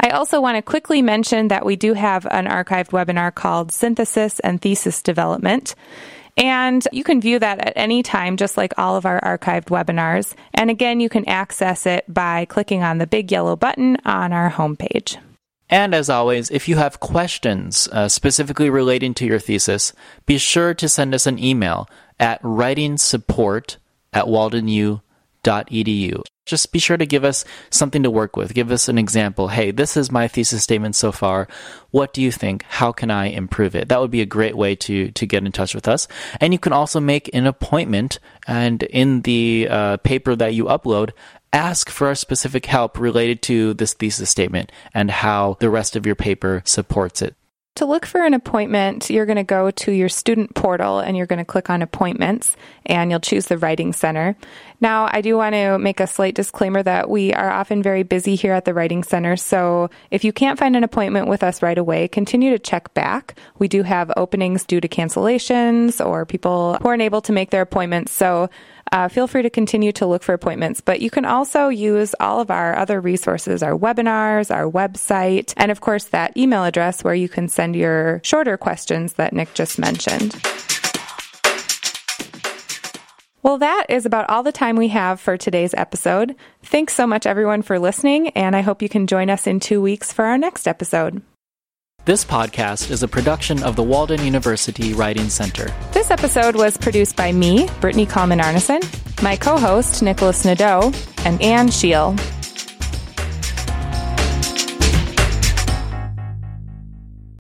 I 0.01 0.11
also 0.11 0.41
want 0.41 0.57
to 0.57 0.63
quickly 0.63 1.03
mention 1.03 1.49
that 1.49 1.67
we 1.67 1.75
do 1.75 1.95
have 1.95 2.27
an 2.31 2.47
archived 2.47 2.91
webinar 2.91 3.35
called 3.35 3.73
Synthesis 3.73 4.39
and 4.41 4.63
Thesis 4.63 5.03
Development. 5.03 5.75
And 6.37 6.87
you 6.93 7.03
can 7.03 7.21
view 7.21 7.41
that 7.41 7.67
at 7.67 7.73
any 7.75 8.05
time, 8.05 8.37
just 8.37 8.57
like 8.57 8.73
all 8.79 8.95
of 8.95 9.05
our 9.05 9.21
archived 9.21 9.67
webinars. 9.67 10.35
And 10.55 10.71
again, 10.71 11.01
you 11.01 11.09
can 11.09 11.29
access 11.29 11.85
it 11.85 12.05
by 12.07 12.45
clicking 12.45 12.85
on 12.85 12.99
the 12.99 13.09
big 13.09 13.33
yellow 13.33 13.57
button 13.57 13.97
on 14.05 14.33
our 14.33 14.49
homepage. 14.49 15.19
And 15.71 15.95
as 15.95 16.09
always, 16.09 16.51
if 16.51 16.69
you 16.69 16.77
have 16.77 17.01
questions 17.01 17.89
uh, 17.93 18.09
specifically 18.09 18.71
relating 18.71 19.13
to 19.15 19.27
your 19.27 19.39
thesis, 19.39 19.93
be 20.25 20.39
sure 20.39 20.73
to 20.75 20.89
send 20.89 21.15
us 21.15 21.27
an 21.27 21.39
email 21.39 21.89
at 22.19 22.43
writingsupport 22.43 23.77
at 24.13 24.25
waldenu.edu. 24.25 26.23
Just 26.49 26.73
be 26.73 26.79
sure 26.79 26.97
to 26.97 27.07
give 27.07 27.25
us 27.25 27.45
something 27.71 28.03
to 28.03 28.11
work 28.11 28.37
with. 28.37 28.55
Give 28.55 28.73
us 28.73 28.89
an 28.89 28.99
example. 28.99 29.49
Hey, 29.49 29.71
this 29.71 29.97
is 29.97 30.11
my 30.11 30.27
thesis 30.27 30.63
statement 30.63 30.97
so 30.97 31.13
far. 31.13 31.47
What 31.91 32.13
do 32.13 32.23
you 32.23 32.33
think? 32.33 32.65
How 32.65 32.91
can 32.91 33.11
I 33.11 33.27
improve 33.27 33.77
it? 33.77 33.89
That 33.89 34.01
would 34.01 34.11
be 34.11 34.23
a 34.23 34.27
great 34.27 34.57
way 34.57 34.75
to, 34.77 35.11
to 35.11 35.27
get 35.27 35.45
in 35.45 35.53
touch 35.53 35.75
with 35.75 35.87
us. 35.87 36.09
And 36.41 36.53
you 36.53 36.59
can 36.59 36.73
also 36.73 37.01
make 37.01 37.31
an 37.35 37.47
appointment 37.47 38.19
and 38.47 38.83
in 38.83 39.21
the 39.23 39.69
uh, 39.71 39.97
paper 39.99 40.35
that 40.35 40.55
you 40.55 40.65
upload, 40.65 41.11
ask 41.53 41.91
for 41.91 42.09
our 42.09 42.15
specific 42.15 42.67
help 42.67 42.99
related 42.99 43.43
to 43.43 43.75
this 43.75 43.93
thesis 43.95 44.31
statement 44.31 44.73
and 44.95 45.11
how 45.11 45.57
the 45.61 45.71
rest 45.71 45.97
of 45.97 46.07
your 46.07 46.15
paper 46.15 46.63
supports 46.65 47.23
it. 47.23 47.37
To 47.79 47.87
look 47.87 48.07
for 48.07 48.25
an 48.25 48.35
appointment, 48.35 49.09
you're 49.09 49.25
going 49.25 49.37
to 49.37 49.45
go 49.45 49.71
to 49.71 49.93
your 49.93 50.09
student 50.09 50.53
portal 50.53 50.99
and 50.99 51.17
you're 51.17 51.27
going 51.27 51.39
to 51.39 51.45
click 51.45 51.71
on 51.71 51.81
appointments 51.81 52.57
and 52.85 53.09
you'll 53.09 53.21
choose 53.21 53.47
the 53.47 53.57
Writing 53.57 53.93
Center. 53.93 54.35
Now, 54.81 55.09
I 55.09 55.21
do 55.21 55.37
want 55.37 55.55
to 55.55 55.79
make 55.79 56.01
a 56.01 56.09
slight 56.09 56.35
disclaimer 56.35 56.83
that 56.83 57.09
we 57.09 57.33
are 57.33 57.49
often 57.49 57.81
very 57.81 58.03
busy 58.03 58.35
here 58.35 58.53
at 58.53 58.65
the 58.65 58.75
Writing 58.75 59.05
Center. 59.05 59.37
So 59.37 59.91
if 60.11 60.25
you 60.25 60.33
can't 60.33 60.59
find 60.59 60.75
an 60.75 60.83
appointment 60.83 61.29
with 61.29 61.45
us 61.45 61.63
right 61.63 61.79
away, 61.79 62.09
continue 62.09 62.51
to 62.51 62.59
check 62.59 62.93
back. 62.95 63.39
We 63.61 63.69
do 63.69 63.85
have 63.85 64.11
openings 64.17 64.65
due 64.65 64.81
to 64.81 64.89
cancellations 64.89 66.05
or 66.05 66.27
people 66.27 66.79
who 66.83 66.89
aren't 66.89 67.03
able 67.03 67.21
to 67.23 67.33
make 67.33 67.51
their 67.51 67.63
appointments. 67.63 68.11
So 68.11 68.51
uh, 68.93 69.09
feel 69.09 69.27
free 69.27 69.43
to 69.43 69.51
continue 69.51 69.93
to 69.93 70.07
look 70.07 70.23
for 70.23 70.33
appointments. 70.33 70.81
But 70.81 71.01
you 71.01 71.11
can 71.11 71.25
also 71.25 71.69
use 71.69 72.15
all 72.21 72.41
of 72.41 72.51
our 72.51 72.77
other 72.77 73.01
resources, 73.01 73.63
our 73.63 73.77
webinars, 73.77 74.55
our 74.55 74.71
website, 74.71 75.55
and 75.57 75.71
of 75.71 75.81
course 75.81 76.05
that 76.07 76.37
email 76.37 76.65
address 76.65 77.05
where 77.05 77.15
you 77.15 77.29
can 77.29 77.49
send 77.49 77.77
your 77.77 78.21
shorter 78.23 78.57
questions 78.57 79.15
that 79.15 79.33
Nick 79.33 79.55
just 79.55 79.79
mentioned. 79.79 80.35
Well, 83.43 83.59
that 83.59 83.87
is 83.89 84.05
about 84.05 84.29
all 84.29 84.43
the 84.43 84.53
time 84.53 84.77
we 84.77 84.89
have 84.89 85.21
for 85.21 85.37
today's 85.37 85.73
episode. 85.73 86.35
Thanks 86.65 86.95
so 86.95 87.07
much, 87.07 87.25
everyone, 87.25 87.63
for 87.63 87.79
listening, 87.79 88.29
and 88.31 88.55
I 88.55 88.61
hope 88.61 88.83
you 88.83 88.89
can 88.89 89.07
join 89.07 89.31
us 89.31 89.47
in 89.47 89.61
two 89.61 89.81
weeks 89.81 90.13
for 90.13 90.25
our 90.25 90.37
next 90.37 90.67
episode. 90.67 91.23
This 92.09 92.25
podcast 92.25 92.91
is 92.91 93.03
a 93.03 93.07
production 93.07 93.63
of 93.63 93.77
the 93.77 93.83
Walden 93.83 94.25
University 94.25 94.95
Writing 94.95 95.29
Center. 95.29 95.71
This 95.93 96.11
episode 96.11 96.57
was 96.57 96.79
produced 96.79 97.17
by 97.17 97.33
me, 97.33 97.69
Brittany 97.83 98.07
Kallman 98.07 98.41
Arneson, 98.41 98.81
my 99.23 99.37
co 99.37 99.59
host, 99.59 100.03
Nicholas 100.03 100.43
Nadeau, 100.43 100.91
and 101.27 101.43
Anne 101.43 101.71
Shiel. 101.71 102.17